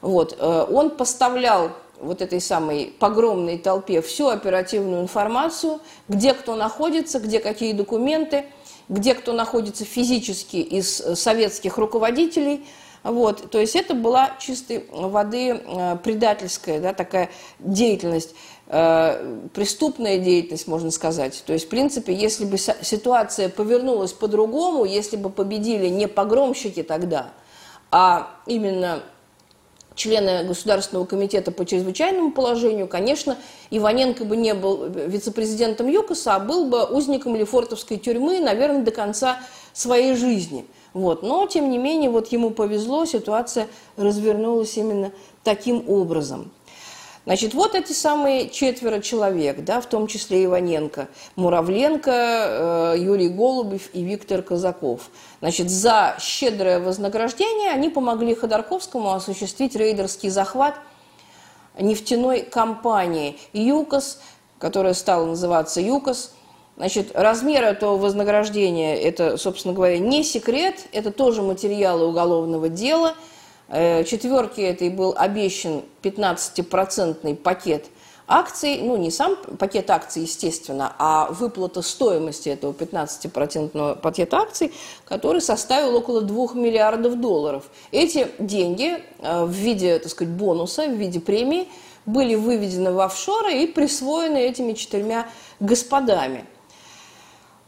Вот, 0.00 0.36
э, 0.38 0.66
он 0.70 0.90
поставлял 0.90 1.70
вот 2.00 2.22
этой 2.22 2.40
самой 2.40 2.94
погромной 2.98 3.58
толпе 3.58 4.00
всю 4.00 4.28
оперативную 4.28 5.02
информацию, 5.02 5.80
где 6.08 6.32
кто 6.32 6.54
находится, 6.54 7.18
где 7.18 7.40
какие 7.40 7.72
документы, 7.72 8.44
где 8.88 9.14
кто 9.14 9.32
находится 9.32 9.84
физически 9.84 10.56
из 10.56 10.96
советских 10.96 11.78
руководителей– 11.78 12.66
вот, 13.04 13.50
то 13.50 13.58
есть 13.60 13.76
это 13.76 13.94
была 13.94 14.32
чистой 14.38 14.84
воды 14.90 15.50
э, 15.50 15.96
предательская 16.02 16.80
да, 16.80 16.92
такая 16.92 17.30
деятельность, 17.58 18.30
э, 18.30 18.34
преступная 18.68 20.18
деятельность, 20.18 20.66
можно 20.66 20.90
сказать. 20.90 21.42
То 21.46 21.54
есть, 21.54 21.66
в 21.66 21.68
принципе, 21.68 22.12
если 22.12 22.44
бы 22.44 22.58
ситуация 22.58 23.48
повернулась 23.48 24.12
по-другому, 24.12 24.84
если 24.84 25.16
бы 25.16 25.30
победили 25.30 25.88
не 25.88 26.06
погромщики 26.06 26.82
тогда, 26.82 27.30
а 27.90 28.28
именно 28.46 29.00
члены 29.94 30.44
Государственного 30.44 31.06
комитета 31.06 31.50
по 31.50 31.64
чрезвычайному 31.64 32.30
положению, 32.30 32.88
конечно, 32.88 33.38
Иваненко 33.70 34.24
бы 34.24 34.36
не 34.36 34.52
был 34.52 34.86
вице-президентом 34.86 35.88
ЮКОСа, 35.88 36.34
а 36.34 36.38
был 36.38 36.66
бы 36.66 36.84
узником 36.84 37.36
Лефортовской 37.36 37.96
тюрьмы, 37.96 38.40
наверное, 38.40 38.82
до 38.82 38.90
конца 38.90 39.38
своей 39.72 40.14
жизни– 40.14 40.66
вот. 40.98 41.22
Но, 41.22 41.46
тем 41.46 41.70
не 41.70 41.78
менее, 41.78 42.10
вот 42.10 42.28
ему 42.32 42.50
повезло, 42.50 43.04
ситуация 43.04 43.68
развернулась 43.96 44.76
именно 44.76 45.12
таким 45.44 45.88
образом. 45.88 46.50
Значит, 47.28 47.52
вот 47.52 47.74
эти 47.74 47.92
самые 47.92 48.48
четверо 48.48 49.02
человек, 49.02 49.62
да, 49.62 49.82
в 49.82 49.86
том 49.86 50.06
числе 50.06 50.46
Иваненко, 50.46 51.08
Муравленко, 51.36 52.10
э, 52.10 52.94
Юрий 53.00 53.28
Голубев 53.28 53.90
и 53.92 54.02
Виктор 54.02 54.40
Казаков. 54.40 55.10
Значит, 55.40 55.68
за 55.68 56.16
щедрое 56.18 56.78
вознаграждение 56.78 57.72
они 57.72 57.90
помогли 57.90 58.34
Ходорковскому 58.34 59.12
осуществить 59.12 59.76
рейдерский 59.76 60.30
захват 60.30 60.76
нефтяной 61.78 62.40
компании 62.40 63.36
«ЮКОС», 63.52 64.22
которая 64.58 64.94
стала 64.94 65.26
называться 65.26 65.82
«ЮКОС», 65.82 66.32
Значит, 66.78 67.10
размер 67.12 67.64
этого 67.64 67.98
вознаграждения, 67.98 68.94
это, 68.96 69.36
собственно 69.36 69.74
говоря, 69.74 69.98
не 69.98 70.22
секрет, 70.22 70.86
это 70.92 71.10
тоже 71.10 71.42
материалы 71.42 72.06
уголовного 72.06 72.68
дела. 72.68 73.16
Э, 73.68 74.02
четверке 74.04 74.62
этой 74.62 74.88
был 74.88 75.14
обещан 75.16 75.82
15-процентный 76.02 77.34
пакет 77.34 77.86
акций, 78.26 78.80
ну 78.82 78.96
не 78.96 79.10
сам 79.10 79.36
пакет 79.58 79.90
акций, 79.90 80.22
естественно, 80.22 80.94
а 80.98 81.30
выплата 81.30 81.82
стоимости 81.82 82.48
этого 82.48 82.72
15-процентного 82.72 83.96
пакета 83.96 84.38
акций, 84.38 84.72
который 85.04 85.42
составил 85.42 85.96
около 85.96 86.22
2 86.22 86.54
миллиардов 86.54 87.20
долларов. 87.20 87.64
Эти 87.92 88.28
деньги 88.38 89.02
э, 89.18 89.44
в 89.44 89.50
виде, 89.50 89.98
так 89.98 90.10
сказать, 90.10 90.32
бонуса, 90.32 90.86
в 90.86 90.94
виде 90.94 91.20
премии 91.20 91.68
были 92.06 92.36
выведены 92.36 92.92
в 92.92 93.00
офшоры 93.00 93.62
и 93.62 93.66
присвоены 93.66 94.38
этими 94.38 94.72
четырьмя 94.72 95.26
господами– 95.60 96.46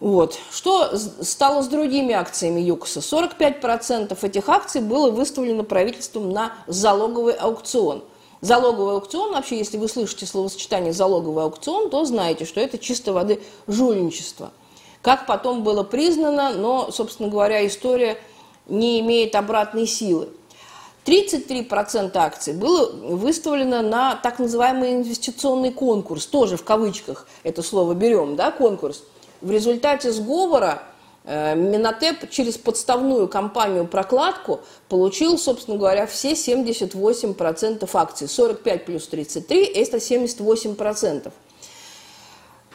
вот. 0.01 0.39
Что 0.51 0.97
стало 0.97 1.63
с 1.63 1.69
другими 1.69 2.15
акциями 2.15 2.61
ЮКОСа? 2.61 3.01
45% 3.01 4.17
этих 4.23 4.49
акций 4.49 4.81
было 4.81 5.11
выставлено 5.11 5.63
правительством 5.63 6.31
на 6.31 6.55
залоговый 6.67 7.35
аукцион. 7.35 8.03
Залоговый 8.41 8.95
аукцион, 8.95 9.33
вообще, 9.35 9.59
если 9.59 9.77
вы 9.77 9.89
слышите 9.89 10.25
словосочетание 10.25 10.95
залоговый 10.95 11.45
аукцион, 11.45 11.91
то 11.91 12.07
знаете, 12.07 12.47
что 12.47 12.61
это 12.61 12.79
чисто 12.79 13.13
воды 13.13 13.43
жульничество. 13.67 14.53
Как 15.03 15.27
потом 15.27 15.63
было 15.63 15.83
признано, 15.83 16.55
но, 16.55 16.91
собственно 16.91 17.29
говоря, 17.29 17.67
история 17.67 18.17
не 18.67 19.01
имеет 19.01 19.35
обратной 19.35 19.87
силы. 19.87 20.31
33% 21.05 22.13
акций 22.15 22.55
было 22.55 22.91
выставлено 22.91 23.83
на 23.83 24.17
так 24.17 24.39
называемый 24.39 24.95
инвестиционный 24.95 25.73
конкурс, 25.73 26.25
тоже 26.25 26.57
в 26.57 26.65
кавычках 26.65 27.27
это 27.43 27.63
слово 27.63 27.93
берем, 27.93 28.37
да, 28.37 28.51
конкурс– 28.51 29.03
в 29.41 29.51
результате 29.51 30.13
сговора 30.13 30.83
Э, 31.25 31.55
Минотеп 31.55 32.31
через 32.31 32.57
подставную 32.57 33.29
компанию 33.29 33.87
«Прокладку» 33.87 34.61
получил, 34.89 35.39
собственно 35.39 35.77
говоря, 35.77 36.07
все 36.07 36.33
78% 36.33 37.89
акций. 37.93 38.29
45 38.29 38.85
плюс 38.87 39.07
33– 39.07 39.65
это 39.75 39.99
78%. 39.99 41.31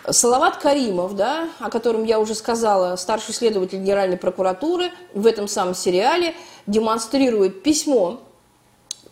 Салават 0.08 0.58
Каримов, 0.58 1.16
да, 1.16 1.50
о 1.60 1.72
котором 1.72 2.04
я 2.04 2.20
уже 2.20 2.36
сказала, 2.36 2.96
старший 2.96 3.34
следователь 3.34 3.80
Генеральной 3.80 4.18
прокуратуры, 4.18 4.92
в 5.16 5.26
этом 5.26 5.48
самом 5.48 5.74
сериале 5.74 6.36
демонстрирует 6.68 7.64
письмо 7.64 8.22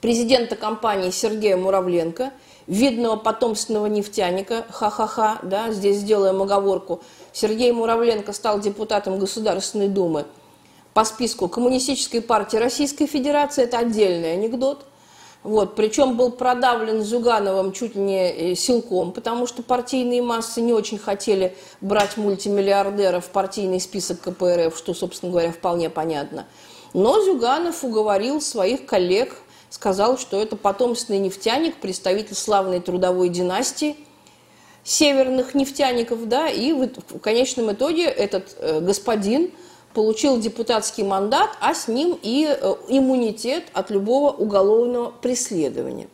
президента 0.01 0.55
компании 0.55 1.09
Сергея 1.09 1.57
Муравленко, 1.57 2.31
видного 2.67 3.15
потомственного 3.15 3.87
нефтяника, 3.87 4.65
ха-ха-ха, 4.69 5.39
да, 5.41 5.71
здесь 5.71 5.97
сделаем 5.97 6.41
оговорку, 6.41 7.01
Сергей 7.33 7.71
Муравленко 7.73 8.31
стал 8.31 8.61
депутатом 8.61 9.19
Государственной 9.19 9.89
Думы 9.89 10.25
по 10.93 11.03
списку 11.03 11.49
Коммунистической 11.49 12.21
партии 12.21 12.57
Российской 12.57 13.07
Федерации, 13.07 13.63
это 13.63 13.79
отдельный 13.79 14.33
анекдот– 14.33 14.85
вот, 15.43 15.75
причем 15.75 16.15
был 16.15 16.31
продавлен 16.31 17.03
Зюгановым 17.03 17.73
чуть 17.73 17.95
ли 17.95 18.01
не 18.01 18.31
э, 18.31 18.55
силком, 18.55 19.11
потому 19.11 19.45
что 19.45 19.61
партийные 19.61 20.21
массы 20.21 20.61
не 20.61 20.71
очень 20.71 20.97
хотели 20.97 21.55
брать 21.81 22.15
мультимиллиардеров 22.15 23.25
в 23.25 23.29
партийный 23.29 23.81
список 23.81 24.21
КПРФ, 24.21 24.75
что, 24.77 24.93
собственно 24.93 25.31
говоря, 25.33 25.51
вполне 25.51 25.89
понятно. 25.89 26.47
Но 26.93 27.21
Зюганов 27.21 27.83
уговорил 27.83 28.39
своих 28.39 28.85
коллег, 28.85 29.35
сказал, 29.69 30.17
что 30.17 30.41
это 30.41 30.55
потомственный 30.55 31.19
нефтяник, 31.19 31.75
представитель 31.75 32.35
славной 32.35 32.79
трудовой 32.79 33.27
династии 33.27 33.97
северных 34.83 35.55
нефтяников, 35.55 36.27
да, 36.27 36.49
и 36.49 36.73
в 36.73 37.19
конечном 37.19 37.71
итоге 37.71 38.05
этот 38.05 38.55
э, 38.59 38.79
господин– 38.79 39.51
получил 39.93 40.39
депутатский 40.39 41.03
мандат, 41.03 41.49
а 41.59 41.73
с 41.73 41.87
ним 41.87 42.17
и 42.21 42.47
э, 42.49 42.75
иммунитет 42.89 43.63
от 43.73 43.89
любого 43.89 44.31
уголовного 44.31 45.11
преследования. 45.11 46.07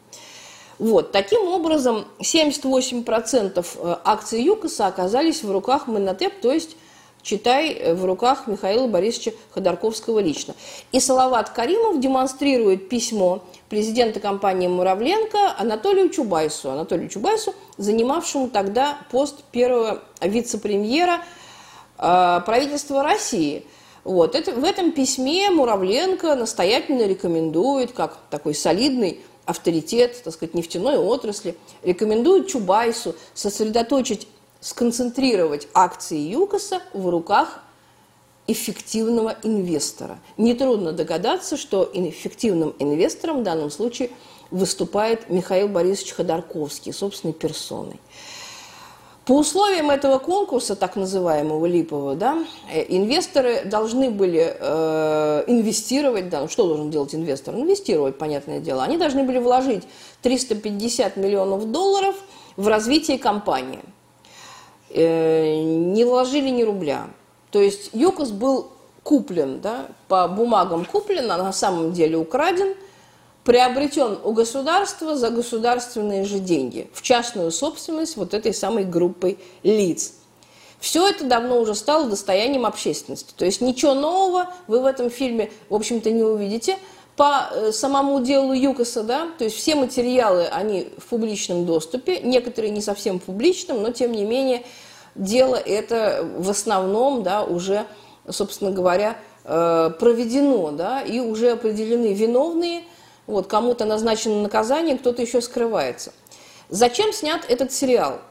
Вот, 0.78 1.12
таким 1.12 1.48
образом, 1.48 2.06
78% 2.20 3.66
э, 3.76 3.96
акций 4.04 4.42
ЮКОСа 4.42 4.88
оказались 4.88 5.44
в 5.44 5.52
руках 5.52 5.88
Минотеп, 5.88 6.40
то 6.42 6.52
есть, 6.52 6.76
читай, 7.30 7.74
э, 7.74 7.94
в 7.94 8.06
руках 8.06 8.48
Михаила 8.48 8.88
Борисовича 8.88 9.32
Ходорковского 9.52 10.20
лично. 10.20 10.56
И 10.92 11.00
Салават 11.00 11.50
Каримов 11.50 12.00
демонстрирует 12.00 12.90
письмо 12.90 13.44
президента 13.70 14.20
компании 14.20 14.68
«Муравленко» 14.68 15.56
Анатолию 15.58 16.10
Чубайсу. 16.10 16.72
Анатолию 16.72 17.10
Чубайсу, 17.10 17.54
занимавшему 17.78 18.50
тогда 18.50 18.98
пост 19.12 19.44
первого 19.52 20.02
вице-премьера– 20.22 21.22
Э, 22.00 22.40
правительства 22.46 23.04
России. 23.04 23.66
Вот. 24.06 24.34
Это, 24.34 24.54
в 24.54 24.64
этом 24.64 24.94
письме 24.94 25.50
Муравленко 25.50 26.36
настоятельно 26.36 27.06
рекомендует, 27.06 27.92
как 27.92 28.18
такой 28.30 28.56
солидный 28.56 29.20
авторитет, 29.46 30.24
так 30.24 30.34
сказать, 30.34 30.54
нефтяной 30.56 30.98
отрасли, 30.98 31.58
рекомендует 31.84 32.48
Чубайсу 32.48 33.16
сосредоточить, 33.34 34.28
сконцентрировать 34.62 35.68
акции 35.74 36.18
ЮКОСа 36.18 36.82
в 36.94 37.10
руках 37.10 37.62
эффективного 38.48 39.38
инвестора. 39.44 40.18
Нетрудно 40.38 40.92
догадаться, 40.92 41.56
что 41.56 41.90
эффективным 41.94 42.76
инвестором 42.80 43.42
в 43.42 43.44
данном 43.44 43.70
случае 43.70 44.10
выступает 44.52 45.30
Михаил 45.30 45.68
Борисович 45.68 46.14
Ходорковский, 46.14 46.92
собственной 46.92 47.34
персоной. 47.34 48.00
По 49.26 49.34
условиям 49.34 49.92
этого 49.92 50.18
конкурса, 50.18 50.76
так 50.76 50.96
называемого 50.96 51.68
липового, 51.68 52.16
да, 52.16 52.44
э, 52.74 52.84
инвесторы 52.90 53.64
должны 53.64 54.10
были 54.10 54.58
э, 54.60 55.44
инвестировать, 55.46 56.30
да, 56.30 56.42
ну 56.42 56.48
что 56.48 56.66
должен 56.66 56.90
делать 56.90 57.14
инвестор? 57.14 57.54
Инвестировать, 57.54 58.18
понятное 58.18 58.60
дело. 58.60 58.84
Они 58.84 58.98
должны 58.98 59.24
были 59.24 59.38
вложить 59.38 59.84
350 60.24 61.18
миллионов 61.18 61.72
долларов 61.72 62.16
в 62.58 62.68
развитие 62.68 63.20
компании. 63.20 63.82
Э, 64.90 65.62
не 65.64 66.04
вложили 66.06 66.50
ни 66.50 66.64
рубля. 66.64 67.08
То 67.52 67.60
есть 67.60 67.92
ЮКОС 67.94 68.32
был 68.32 68.72
куплен, 69.04 69.62
да, 69.62 69.88
по 70.08 70.28
бумагам 70.28 70.86
куплен, 70.86 71.32
а 71.32 71.38
на 71.38 71.54
самом 71.54 71.94
деле 71.94 72.18
украден– 72.18 72.76
приобретен 73.50 74.20
у 74.24 74.32
государства 74.32 75.18
за 75.18 75.32
государственные 75.32 76.24
же 76.24 76.38
деньги, 76.38 76.88
в 76.94 77.02
частную 77.02 77.52
собственность 77.52 78.16
вот 78.16 78.36
этой 78.36 78.54
самой 78.54 78.84
группой 78.84 79.40
лиц. 79.64 80.14
Все 80.80 81.08
это 81.10 81.26
давно 81.26 81.60
уже 81.60 81.74
стало 81.74 82.06
достоянием 82.08 82.66
общественности. 82.66 83.34
То 83.36 83.46
есть 83.46 83.60
ничего 83.60 83.96
нового 83.96 84.54
вы 84.68 84.80
в 84.82 84.86
этом 84.86 85.10
фильме, 85.10 85.52
в 85.68 85.74
общем-то, 85.74 86.12
не 86.12 86.22
увидите. 86.22 86.78
По 87.20 87.50
э, 87.52 87.72
самому 87.74 88.22
делу 88.22 88.54
ЮКОСа, 88.54 89.04
да, 89.04 89.28
то 89.38 89.44
есть 89.44 89.58
все 89.58 89.76
материалы, 89.76 90.46
они 90.46 90.88
в 90.98 91.08
публичном 91.08 91.66
доступе, 91.66 92.22
некоторые 92.22 92.72
не 92.72 92.82
совсем 92.82 93.20
в 93.20 93.24
публичном, 93.24 93.82
но 93.82 93.92
тем 93.92 94.14
не 94.14 94.24
менее 94.24 94.64
дело 95.16 95.56
это 95.56 96.26
в 96.38 96.50
основном, 96.50 97.24
да, 97.24 97.44
уже, 97.44 97.86
собственно 98.30 98.72
говоря, 98.72 99.18
э, 99.44 99.92
проведено, 100.00 100.72
да, 100.72 101.02
и 101.02 101.20
уже 101.20 101.52
определены 101.52 102.14
виновные– 102.14 102.84
вот, 103.30 103.46
кому-то 103.46 103.86
назначено 103.86 104.42
наказание, 104.42 104.98
кто-то 104.98 105.22
еще 105.22 105.40
скрывается. 105.42 106.14
Зачем 106.70 107.14
снят 107.14 107.42
этот 107.48 107.72
сериал? 107.72 108.22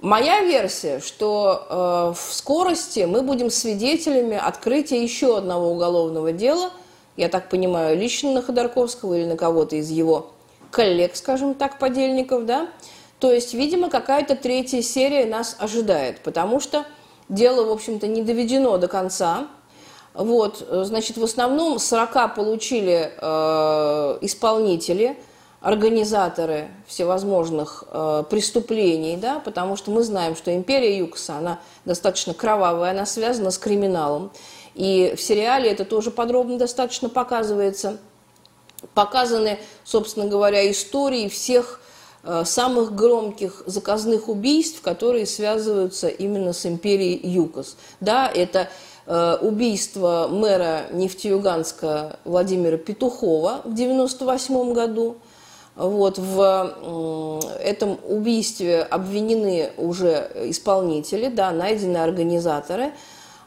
Моя 0.00 0.42
версия, 0.42 1.00
что 1.00 2.12
э, 2.14 2.20
в 2.20 2.34
скорости 2.34 3.00
мы 3.00 3.22
будем 3.22 3.50
свидетелями 3.50 4.36
открытия 4.36 5.02
еще 5.02 5.38
одного 5.38 5.70
уголовного 5.70 6.32
дела, 6.32 6.70
я 7.16 7.28
так 7.28 7.48
понимаю, 7.48 7.98
лично 7.98 8.32
на 8.32 8.42
Ходорковского 8.42 9.14
или 9.14 9.26
на 9.26 9.36
кого-то 9.36 9.76
из 9.76 9.90
его 9.90 10.30
коллег, 10.70 11.16
скажем 11.16 11.54
так, 11.54 11.78
подельников, 11.78 12.46
да. 12.46 12.68
То 13.18 13.32
есть, 13.32 13.52
видимо, 13.54 13.90
какая-то 13.90 14.34
третья 14.34 14.80
серия 14.80 15.26
нас 15.26 15.56
ожидает, 15.58 16.20
потому 16.22 16.60
что 16.60 16.86
дело, 17.28 17.66
в 17.66 17.70
общем-то, 17.70 18.06
не 18.06 18.22
доведено 18.22 18.78
до 18.78 18.88
конца. 18.88 19.48
Вот, 20.14 20.66
э, 20.66 20.84
значит, 20.84 21.16
в 21.16 21.24
основном 21.24 21.78
40 21.78 22.34
получили 22.34 23.12
э, 23.16 24.18
исполнители, 24.22 25.16
организаторы 25.60 26.68
всевозможных 26.86 27.84
э, 27.86 28.24
преступлений, 28.30 29.16
да, 29.16 29.40
потому 29.40 29.76
что 29.76 29.90
мы 29.90 30.02
знаем, 30.02 30.34
что 30.34 30.54
империя 30.54 30.96
Юкса, 30.96 31.36
она 31.36 31.60
достаточно 31.84 32.32
кровавая, 32.32 32.92
она 32.92 33.04
связана 33.04 33.50
с 33.50 33.58
криминалом. 33.58 34.32
И 34.74 35.14
в 35.16 35.20
сериале 35.20 35.70
это 35.70 35.84
тоже 35.84 36.10
подробно 36.10 36.58
достаточно 36.58 37.08
показывается. 37.08 37.98
Показаны, 38.94 39.58
собственно 39.84 40.26
говоря, 40.26 40.70
истории 40.70 41.28
всех 41.28 41.80
э, 42.22 42.44
самых 42.44 42.94
громких 42.94 43.62
заказных 43.66 44.28
убийств, 44.28 44.80
которые 44.80 45.26
связываются 45.26 46.08
именно 46.08 46.52
с 46.52 46.64
империей 46.64 47.20
Юкос. 47.28 47.76
Да, 48.00 48.30
это 48.32 48.68
Э, 49.12 49.38
убийство 49.40 50.28
мэра 50.30 50.86
Нефтеюганска 50.92 52.20
Владимира 52.24 52.76
Петухова 52.76 53.62
в 53.64 53.72
1998 53.72 54.72
году. 54.72 55.16
Вот, 55.74 56.18
в 56.18 57.40
этом 57.60 57.98
убийстве 58.06 58.82
обвинены 58.82 59.70
уже 59.78 60.30
исполнители, 60.44 61.28
да, 61.28 61.50
найдены 61.52 61.96
организаторы. 61.96 62.92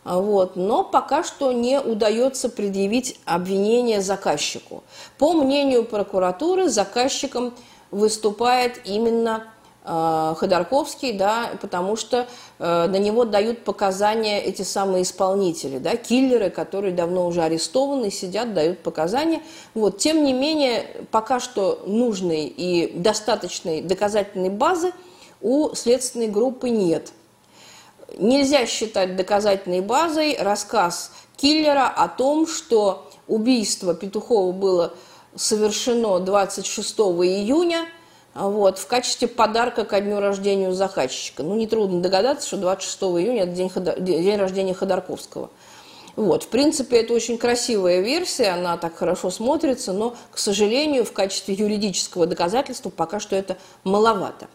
Вот, 0.04 0.56
но 0.56 0.84
пока 0.84 1.24
что 1.24 1.52
не 1.52 1.80
удается 1.80 2.50
предъявить 2.50 3.20
обвинение 3.26 4.02
заказчику. 4.02 4.84
По 5.18 5.34
мнению 5.34 5.86
прокуратуры, 5.86 6.68
заказчиком 6.70 7.54
выступает 7.92 8.82
именно 8.86 9.44
Э, 9.86 10.34
Ходорковский, 10.38 11.12
да, 11.12 11.50
потому 11.60 11.98
что 11.98 12.28
э, 12.60 12.88
на 12.88 12.96
него 12.96 13.26
дают 13.26 13.66
показания 13.66 14.42
эти 14.42 14.62
самые 14.62 15.04
исполнители, 15.04 15.78
да, 15.78 15.98
киллеры, 15.98 16.50
которые 16.50 16.94
давно 16.94 17.28
уже 17.28 17.42
арестованы, 17.42 18.10
сидят, 18.10 18.54
дают 18.54 18.80
показания. 18.80 19.42
Вот. 19.74 19.98
Тем 19.98 20.24
не 20.24 20.32
менее, 20.32 20.86
пока 21.12 21.42
что 21.42 21.84
нужной 21.86 22.46
и 22.46 22.98
достаточной 22.98 23.82
доказательной 23.82 24.50
базы 24.50 24.94
у 25.42 25.76
следственной 25.76 26.28
группы 26.28 26.70
нет. 26.70 27.12
Нельзя 28.18 28.66
считать 28.66 29.16
доказательной 29.16 29.82
базой 29.82 30.38
рассказ 30.40 31.12
киллера 31.38 31.88
о 31.88 32.08
том, 32.08 32.48
что 32.48 33.10
убийство 33.28 33.94
Петухова 33.94 34.52
было 34.52 34.94
совершено 35.36 36.20
26 36.20 37.00
июня– 37.00 37.86
вот, 38.34 38.80
в 38.80 38.88
качестве 38.88 39.28
подарка 39.28 39.86
ко 39.86 40.02
дню 40.02 40.20
рождения 40.20 40.72
заказчика. 40.74 41.44
Ну, 41.44 41.56
нетрудно 41.56 42.02
догадаться, 42.02 42.48
что 42.48 42.58
26 42.58 43.04
июня– 43.04 43.44
это 43.44 43.52
день, 43.52 43.70
Ходор... 43.70 44.00
день 44.00 44.38
рождения 44.38 44.74
Ходорковского. 44.74 45.52
Вот, 46.16 46.44
в 46.44 46.48
принципе, 46.48 46.98
это 46.98 47.14
очень 47.14 47.38
красивая 47.38 48.02
версия, 48.02 48.50
она 48.50 48.78
так 48.78 48.96
хорошо 48.96 49.30
смотрится, 49.30 49.94
но, 49.94 50.16
к 50.32 50.38
сожалению, 50.38 51.06
в 51.06 51.12
качестве 51.12 51.56
юридического 51.56 52.26
доказательства 52.26 52.90
пока 52.90 53.20
что 53.20 53.36
это 53.36 53.58
маловато. 53.84 54.48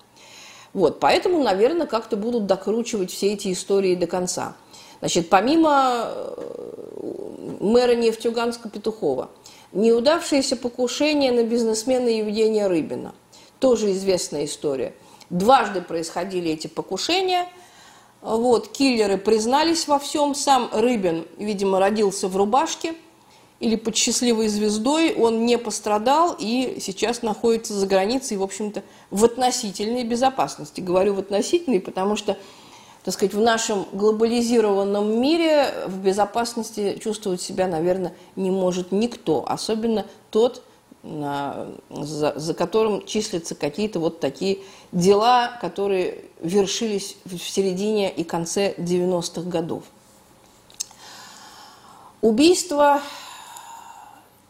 Вот, 0.75 1.01
поэтому, 1.01 1.43
наверное, 1.43 1.87
как-то 1.87 2.17
будут 2.17 2.47
докручивать 2.47 3.11
все 3.11 3.33
эти 3.33 3.53
истории 3.53 3.95
до 3.95 4.07
конца. 4.07 4.57
Значит, 5.01 5.29
помимо 5.29 6.05
э, 6.07 7.57
мэра 7.61 7.95
Нефтьюганска 7.95 8.69
Петухова, 8.69 9.31
неудавшееся 9.73 10.57
покушение 10.57 11.33
на 11.33 11.45
бизнесмена 11.45 12.09
Евгения 12.09 12.67
Рыбина. 12.67 13.15
Тоже 13.61 13.93
известная 13.93 14.45
история. 14.45 14.95
Дважды 15.31 15.81
происходили 15.81 16.51
эти 16.51 16.67
покушения. 16.67 17.47
Вот, 18.21 18.69
киллеры 18.69 19.19
признались 19.19 19.87
во 19.87 19.99
всем. 19.99 20.35
Сам 20.35 20.69
Рыбин, 20.73 21.27
видимо, 21.39 21.79
родился 21.79 22.29
в 22.29 22.37
рубашке 22.37 22.95
или 23.61 23.77
под 23.77 23.97
счастливой 23.97 24.49
звездой. 24.49 25.15
Он 25.15 25.47
не 25.47 25.59
пострадал 25.59 26.37
и 26.39 26.79
сейчас 26.81 27.23
находится 27.23 27.75
за 27.75 27.87
границей, 27.87 28.37
в 28.37 28.43
общем-то, 28.43 28.83
в 29.11 29.25
относительной 29.25 30.05
безопасности. 30.05 30.81
Говорю 30.81 31.15
в 31.15 31.19
относительной, 31.19 31.81
потому 31.81 32.17
что 32.17 32.37
так 33.05 33.15
сказать, 33.15 33.33
в 33.33 33.41
нашем 33.41 33.87
глобализированном 33.93 35.19
мире 35.21 35.73
в 35.87 35.99
безопасности 35.99 36.99
чувствовать 37.03 37.41
себя, 37.41 37.67
наверное, 37.67 38.13
не 38.37 38.51
может 38.51 38.93
никто, 38.93 39.45
особенно 39.49 40.05
тот, 40.31 40.63
за, 41.03 42.33
за 42.37 42.55
которым 42.55 43.07
числятся 43.07 43.55
какие-то 43.55 43.99
вот 43.99 44.21
такие 44.21 44.59
дела, 44.93 45.57
которые 45.61 46.25
вершились 46.41 47.17
в 47.25 47.39
середине 47.39 48.11
и 48.11 48.25
конце 48.25 48.75
90-х 48.75 49.49
годов. 49.49 49.85
Убийство 52.21 53.01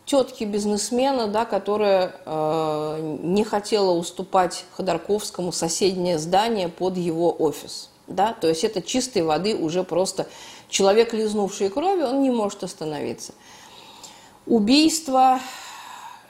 тетки 0.09 0.45
бизнесмена, 0.45 1.29
да, 1.29 1.45
которая 1.45 2.17
э, 2.25 3.19
не 3.23 3.45
хотела 3.45 3.93
уступать 3.93 4.65
Ходорковскому 4.73 5.53
соседнее 5.53 6.19
здание 6.19 6.69
под 6.69 6.97
его 6.97 7.35
офис 7.39 7.91
да, 8.09 8.33
то 8.33 8.49
есть 8.49 8.65
это 8.65 8.83
чистой 8.83 9.23
воды 9.23 9.55
уже 9.55 9.85
просто 9.85 10.27
человек, 10.69 11.13
лизнувший 11.13 11.69
крови, 11.69 12.03
он 12.03 12.23
не 12.23 12.31
может 12.31 12.65
остановиться. 12.65 13.35
Убийство 14.47 15.41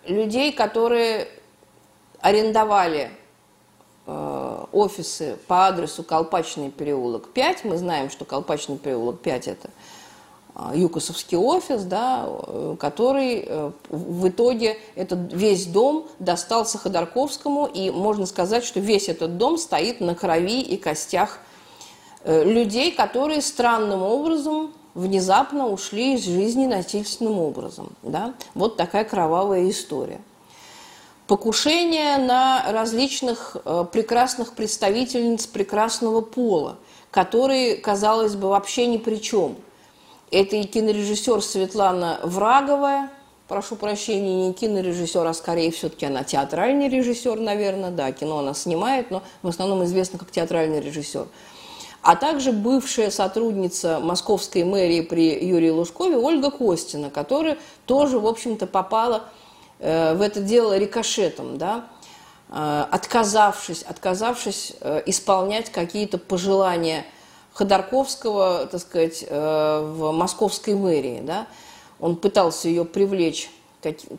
людей, 0.05 0.53
которые 0.53 1.29
арендовали 2.21 3.11
э, 4.07 4.65
офисы 4.73 5.39
по 5.47 5.69
адресу 5.69 6.03
Колпачный 6.03 6.71
переулок 6.71 7.29
5, 7.29 7.65
мы 7.65 7.79
знаем, 7.79 8.11
что 8.11 8.25
Колпачный 8.25 8.77
переулок 8.77 9.21
5 9.21 9.49
это 9.49 9.71
Юкосовский 10.75 11.37
офис, 11.37 11.83
да, 11.85 12.27
э, 12.27 12.77
который 12.79 13.45
э, 13.47 13.71
в 13.89 14.29
итоге 14.29 14.79
этот 14.95 15.33
весь 15.33 15.67
дом 15.67 16.07
достался 16.19 16.79
Ходорковскому, 16.79 17.67
и 17.67 17.91
можно 17.91 18.27
сказать, 18.27 18.65
что 18.65 18.81
весь 18.81 19.09
этот 19.09 19.39
дом 19.39 19.57
стоит 19.57 20.01
на 20.01 20.15
крови 20.15 20.61
и 20.61 20.77
костях 20.77 21.41
Э, 22.25 22.45
людей, 22.45 22.93
которые 22.93 23.41
странным 23.41 24.03
образом 24.03 24.73
внезапно 24.95 25.69
ушли 25.69 26.15
из 26.15 26.25
жизни 26.25 26.67
насильственным 26.67 27.39
образом. 27.39 27.91
Да? 28.03 28.35
Вот 28.55 28.77
такая 28.77 29.05
кровавая 29.05 29.71
история. 29.71 30.21
Покушение 31.27 32.17
на 32.19 32.65
различных 32.73 33.57
прекрасных 33.93 34.55
представительниц 34.55 35.47
прекрасного 35.47 36.23
пола, 36.23 36.79
которые, 37.11 37.77
казалось 37.77 38.35
бы, 38.35 38.49
вообще 38.49 38.87
ни 38.87 38.97
при 38.97 39.17
чем. 39.17 39.57
Это 40.31 40.57
и 40.57 40.65
кинорежиссер 40.65 41.43
Светлана 41.43 42.21
Враговая, 42.23 43.11
прошу 43.47 43.77
прощения, 43.77 44.49
не 44.49 44.53
кинорежиссер, 44.53 45.27
а 45.27 45.35
скорее 45.35 45.71
все-таки 45.71 46.07
она 46.07 46.25
театральный 46.25 46.89
режиссер, 46.89 47.39
наверное, 47.41 47.91
да, 47.91 48.13
кино 48.13 48.41
она 48.41 48.55
снимает, 48.55 49.11
но 49.11 49.23
в 49.43 49.49
основном 49.49 49.85
известна 49.85 50.19
как 50.19 50.31
театральный 50.31 50.81
режиссер– 50.81 51.27
а 52.03 52.17
также 52.17 52.53
бывшая 52.53 53.11
сотрудница 53.11 54.01
московской 54.01 54.65
мэрии 54.65 55.01
при 55.01 55.45
Юрии 55.45 55.71
Лужкове 55.71 56.17
Ольга 56.17 56.51
Костина, 56.51 57.11
которая 57.11 57.59
тоже, 57.87 58.19
в 58.19 58.27
общем-то, 58.27 58.67
попала 58.67 59.25
э, 59.79 60.15
в 60.15 60.23
это 60.23 60.41
дело 60.41 60.79
рикошетом, 60.79 61.59
да, 61.59 61.87
э, 62.51 62.87
отказавшись, 62.91 63.83
отказавшись 63.83 64.75
э, 64.81 65.03
исполнять 65.07 65.71
какие-то 65.71 66.19
пожелания 66.19 67.05
Ходорковского, 67.59 68.67
так 68.67 68.81
сказать, 68.81 69.27
в 69.29 70.13
московской 70.13 70.75
мэрии. 70.75 71.21
Да. 71.23 71.47
Он 72.01 72.15
пытался 72.17 72.69
ее 72.69 72.85
привлечь 72.85 73.51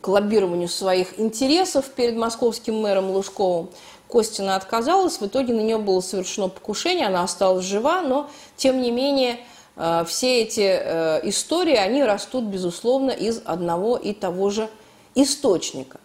к 0.01 0.07
лоббированию 0.07 0.67
своих 0.67 1.19
интересов 1.19 1.85
перед 1.89 2.15
московским 2.15 2.81
мэром 2.81 3.11
Лужковым. 3.11 3.69
Костина 4.07 4.55
отказалась, 4.55 5.19
в 5.19 5.25
итоге 5.25 5.53
на 5.53 5.59
нее 5.59 5.77
было 5.77 6.01
совершено 6.01 6.47
покушение, 6.47 7.07
она 7.07 7.23
осталась 7.23 7.65
жива, 7.65 8.01
но 8.01 8.29
тем 8.55 8.81
не 8.81 8.89
менее 8.89 9.37
э, 9.75 10.03
все 10.07 10.41
эти 10.41 10.61
э, 10.65 11.19
истории, 11.23 11.75
они 11.75 12.03
растут, 12.03 12.45
безусловно, 12.45 13.11
из 13.11 13.41
одного 13.45 13.97
и 13.97 14.13
того 14.13 14.49
же 14.49 14.67
источника. 15.13 15.99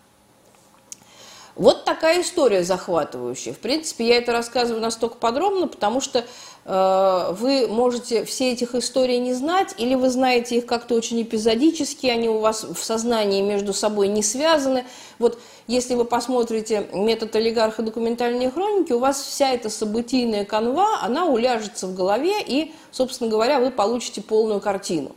Вот 1.56 1.84
такая 1.84 2.22
история 2.22 2.64
захватывающая. 2.64 3.52
В 3.52 3.58
принципе, 3.58 4.08
я 4.08 4.16
это 4.16 4.32
рассказываю 4.32 4.82
настолько 4.82 5.16
подробно, 5.18 5.68
потому 5.68 6.00
что 6.00 6.24
э, 6.64 7.34
вы 7.38 7.68
можете 7.68 8.24
все 8.24 8.50
этих 8.50 8.74
историй 8.74 9.18
не 9.18 9.34
знать, 9.34 9.72
или 9.78 9.94
вы 9.94 10.10
знаете 10.10 10.56
их 10.56 10.66
как-то 10.66 10.96
очень 10.96 11.22
эпизодически, 11.22 12.06
они 12.08 12.28
у 12.28 12.38
вас 12.38 12.64
в 12.64 12.82
сознании 12.82 13.40
между 13.40 13.72
собой 13.72 14.08
не 14.08 14.24
связаны. 14.24 14.84
Вот 15.20 15.38
если 15.68 15.94
вы 15.94 16.04
посмотрите 16.04 16.88
метод 16.92 17.36
олигарха 17.36 17.82
документальной 17.82 18.50
хроники, 18.50 18.92
у 18.92 18.98
вас 18.98 19.22
вся 19.22 19.52
эта 19.52 19.70
событийная 19.70 20.44
канва, 20.44 20.98
она 21.02 21.26
уляжется 21.26 21.86
в 21.86 21.94
голове, 21.94 22.34
и, 22.44 22.74
собственно 22.90 23.30
говоря, 23.30 23.60
вы 23.60 23.70
получите 23.70 24.22
полную 24.22 24.60
картину. 24.60 25.12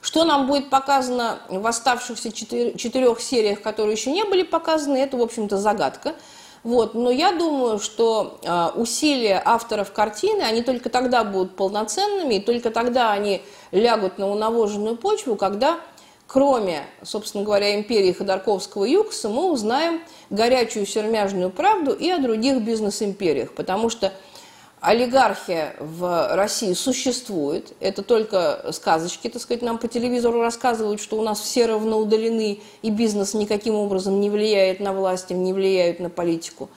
Что 0.00 0.24
нам 0.24 0.46
будет 0.46 0.70
показано 0.70 1.38
в 1.48 1.66
оставшихся 1.66 2.30
четырех 2.32 3.20
сериях, 3.20 3.60
которые 3.60 3.94
еще 3.94 4.10
не 4.12 4.24
были 4.24 4.42
показаны, 4.42 4.98
это, 4.98 5.16
в 5.16 5.22
общем-то, 5.22 5.56
загадка. 5.56 6.14
Вот. 6.62 6.94
Но 6.94 7.10
я 7.10 7.32
думаю, 7.32 7.78
что 7.78 8.38
э, 8.42 8.68
усилия 8.74 9.40
авторов 9.44 9.92
картины, 9.92 10.42
они 10.42 10.62
только 10.62 10.90
тогда 10.90 11.22
будут 11.22 11.54
полноценными, 11.56 12.34
и 12.34 12.40
только 12.40 12.70
тогда 12.70 13.12
они 13.12 13.42
лягут 13.70 14.18
на 14.18 14.28
унавоженную 14.28 14.96
почву, 14.96 15.36
когда 15.36 15.78
кроме, 16.26 16.82
собственно 17.02 17.44
говоря, 17.44 17.76
империи 17.76 18.12
Ходорковского 18.12 18.84
и 18.84 18.92
Юкоса, 18.92 19.28
мы 19.28 19.50
узнаем 19.50 20.00
горячую 20.30 20.86
сермяжную 20.86 21.50
правду 21.50 21.92
и 21.92 22.10
о 22.10 22.18
других 22.18 22.62
бизнес-империях, 22.62 23.52
потому 23.52 23.90
что 23.90 24.12
олигархия 24.80 25.74
в 25.80 26.34
России 26.36 26.72
существует, 26.74 27.72
это 27.80 28.02
только 28.02 28.72
сказочки, 28.72 29.28
так 29.28 29.42
сказать, 29.42 29.62
нам 29.62 29.78
по 29.78 29.88
телевизору 29.88 30.40
рассказывают, 30.40 31.00
что 31.00 31.16
у 31.16 31.22
нас 31.22 31.40
все 31.40 31.66
равно 31.66 31.98
удалены, 31.98 32.60
и 32.82 32.90
бизнес 32.90 33.34
никаким 33.34 33.74
образом 33.74 34.20
не 34.20 34.30
влияет 34.30 34.80
на 34.80 34.92
власть, 34.92 35.30
не 35.30 35.52
влияет 35.52 36.00
на 36.00 36.10
политику. 36.10 36.68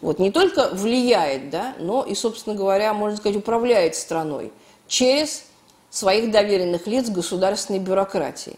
Вот, 0.00 0.18
не 0.18 0.30
только 0.30 0.68
влияет, 0.72 1.50
да, 1.50 1.74
но 1.78 2.04
и, 2.04 2.14
собственно 2.14 2.54
говоря, 2.54 2.92
можно 2.92 3.16
сказать, 3.16 3.38
управляет 3.38 3.96
страной 3.96 4.52
через 4.86 5.44
своих 5.90 6.30
доверенных 6.30 6.86
лиц 6.86 7.08
государственной 7.08 7.78
бюрократии. 7.78 8.56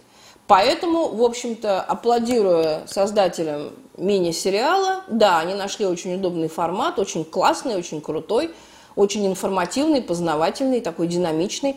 Поэтому, 0.49 1.09
в 1.09 1.23
общем-то, 1.23 1.81
аплодируя 1.83 2.83
создателям 2.87 3.73
мини-сериала, 3.99 5.05
да, 5.09 5.41
они 5.41 5.55
нашли 5.55 5.87
очень 5.87 6.15
удобный 6.15 6.49
формат, 6.49 6.99
очень 6.99 7.25
классный, 7.25 7.77
очень 7.77 8.01
крутой, 8.01 8.51
очень 8.99 9.25
информативный, 9.29 10.03
познавательный, 10.03 10.81
такой 10.81 11.07
динамичный, 11.07 11.77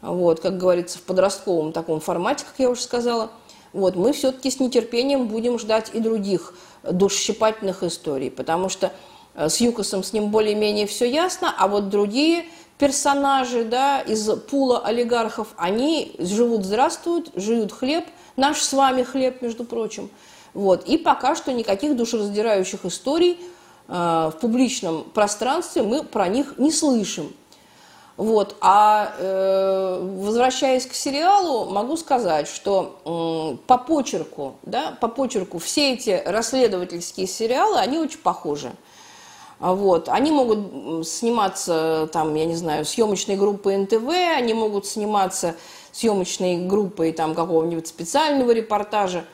вот, 0.00 0.40
как 0.40 0.56
говорится, 0.56 0.96
в 0.96 1.02
подростковом 1.02 1.72
таком 1.72 2.00
формате, 2.00 2.46
как 2.46 2.54
я 2.58 2.70
уже 2.70 2.80
сказала. 2.80 3.30
Вот, 3.74 3.96
мы 3.96 4.14
все-таки 4.14 4.50
с 4.50 4.60
нетерпением 4.60 5.28
будем 5.28 5.58
ждать 5.58 5.90
и 5.92 6.00
других 6.00 6.54
душесчипательных 6.82 7.82
историй, 7.82 8.30
потому 8.30 8.70
что 8.70 8.92
э, 9.34 9.50
с 9.50 9.58
Юкосом 9.58 10.02
с 10.02 10.14
ним 10.14 10.30
более-менее 10.30 10.86
все 10.86 11.04
ясно, 11.04 11.54
а 11.54 11.68
вот 11.68 11.90
другие 11.90 12.46
персонажи 12.78 13.64
да, 13.64 14.00
из 14.00 14.26
пула 14.48 14.78
олигархов, 14.78 15.48
они 15.58 16.16
живут, 16.18 16.64
здравствуют, 16.64 17.30
живут 17.34 17.72
хлеб, 17.72 18.06
наш 18.36 18.62
с 18.62 18.72
вами 18.72 19.02
хлеб, 19.02 19.42
между 19.42 19.64
прочим. 19.64 20.08
Вот. 20.54 20.88
И 20.88 20.96
пока 20.96 21.34
что 21.34 21.52
никаких 21.52 21.94
душераздирающих 21.94 22.86
историй 22.86 23.38
в 23.86 24.34
публичном 24.40 25.04
пространстве 25.04 25.82
мы 25.82 26.02
про 26.02 26.28
них 26.28 26.54
не 26.58 26.72
слышим. 26.72 27.32
Вот. 28.16 28.56
А 28.60 29.12
э, 29.18 30.18
возвращаясь 30.20 30.86
к 30.86 30.94
сериалу, 30.94 31.70
могу 31.70 31.96
сказать, 31.96 32.46
что 32.46 33.00
э, 33.04 33.66
по 33.66 33.76
почерку, 33.76 34.54
да, 34.62 34.96
по 35.00 35.08
почерку 35.08 35.58
все 35.58 35.94
эти 35.94 36.22
расследовательские 36.24 37.26
сериалы, 37.26 37.78
они 37.78 37.98
очень 37.98 38.18
похожи. 38.18 38.72
Вот. 39.58 40.08
Они 40.08 40.30
могут 40.30 41.08
сниматься, 41.08 42.08
там, 42.12 42.34
я 42.34 42.44
не 42.44 42.54
знаю, 42.54 42.84
съемочной 42.84 43.36
группой 43.36 43.76
НТВ, 43.78 44.08
они 44.36 44.54
могут 44.54 44.86
сниматься 44.86 45.56
съемочной 45.92 46.66
группой 46.66 47.12
там, 47.12 47.34
какого-нибудь 47.34 47.86
специального 47.86 48.52
репортажа. 48.52 49.24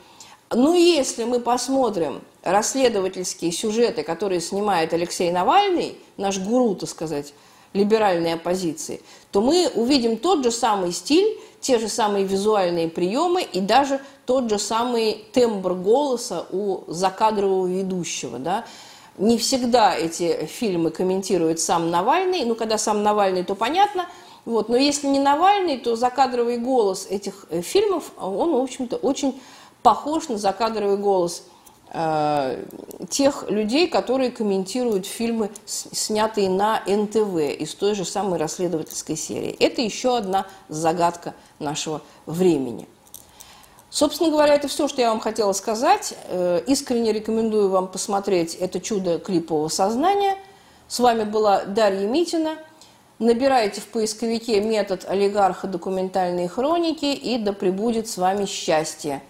Но 0.50 0.74
если 0.74 1.24
мы 1.24 1.40
посмотрим 1.40 2.22
расследовательские 2.42 3.52
сюжеты, 3.52 4.02
которые 4.02 4.40
снимает 4.40 4.92
Алексей 4.92 5.30
Навальный, 5.30 5.98
наш 6.16 6.38
гуру, 6.38 6.74
так 6.74 6.88
сказать, 6.88 7.34
либеральной 7.72 8.34
оппозиции, 8.34 9.00
то 9.30 9.40
мы 9.40 9.70
увидим 9.74 10.16
тот 10.16 10.42
же 10.42 10.50
самый 10.50 10.92
стиль, 10.92 11.38
те 11.60 11.78
же 11.78 11.88
самые 11.88 12.24
визуальные 12.24 12.88
приемы 12.88 13.42
и 13.42 13.60
даже 13.60 14.00
тот 14.26 14.48
же 14.48 14.58
самый 14.58 15.24
тембр 15.32 15.74
голоса 15.74 16.46
у 16.50 16.84
закадрового 16.88 17.66
ведущего. 17.66 18.38
Да? 18.38 18.64
Не 19.18 19.36
всегда 19.38 19.94
эти 19.94 20.46
фильмы 20.46 20.90
комментирует 20.90 21.60
сам 21.60 21.90
Навальный, 21.90 22.44
ну, 22.44 22.54
когда 22.54 22.78
сам 22.78 23.02
Навальный, 23.02 23.44
то 23.44 23.54
понятно, 23.54 24.06
вот, 24.46 24.68
но 24.68 24.76
если 24.76 25.06
не 25.06 25.20
Навальный, 25.20 25.76
то 25.76 25.96
закадровый 25.96 26.56
голос 26.56 27.06
этих 27.10 27.46
э, 27.50 27.60
фильмов, 27.60 28.12
он, 28.18 28.54
в 28.54 28.62
общем-то, 28.62 28.96
очень 28.96 29.38
похож 29.82 30.28
на 30.28 30.38
закадровый 30.38 30.96
голос 30.96 31.44
тех 31.92 33.50
людей, 33.50 33.88
которые 33.88 34.30
комментируют 34.30 35.06
фильмы, 35.06 35.50
снятые 35.66 36.48
на 36.48 36.82
НТВ 36.86 37.36
из 37.58 37.74
той 37.74 37.94
же 37.94 38.04
самой 38.04 38.38
расследовательской 38.38 39.16
серии. 39.16 39.56
Это 39.58 39.82
еще 39.82 40.16
одна 40.16 40.46
загадка 40.68 41.34
нашего 41.58 42.00
времени. 42.26 42.86
Собственно 43.90 44.30
говоря, 44.30 44.54
это 44.54 44.68
все, 44.68 44.86
что 44.86 45.00
я 45.00 45.10
вам 45.10 45.18
хотела 45.18 45.52
сказать. 45.52 46.14
Э, 46.28 46.62
искренне 46.68 47.12
рекомендую 47.12 47.68
вам 47.70 47.88
посмотреть 47.88 48.54
это 48.54 48.80
чудо 48.80 49.18
клипового 49.18 49.66
сознания. 49.66 50.36
С 50.86 51.00
вами 51.00 51.24
была 51.24 51.64
Дарья 51.64 52.06
Митина. 52.06 52.56
Набирайте 53.18 53.80
в 53.80 53.86
поисковике 53.86 54.60
метод 54.60 55.04
олигарха 55.08 55.66
документальные 55.66 56.48
хроники, 56.48 57.06
и 57.06 57.36
да 57.36 57.52
пребудет 57.52 58.08
с 58.08 58.16
вами 58.16 58.46
счастье. 58.46 59.22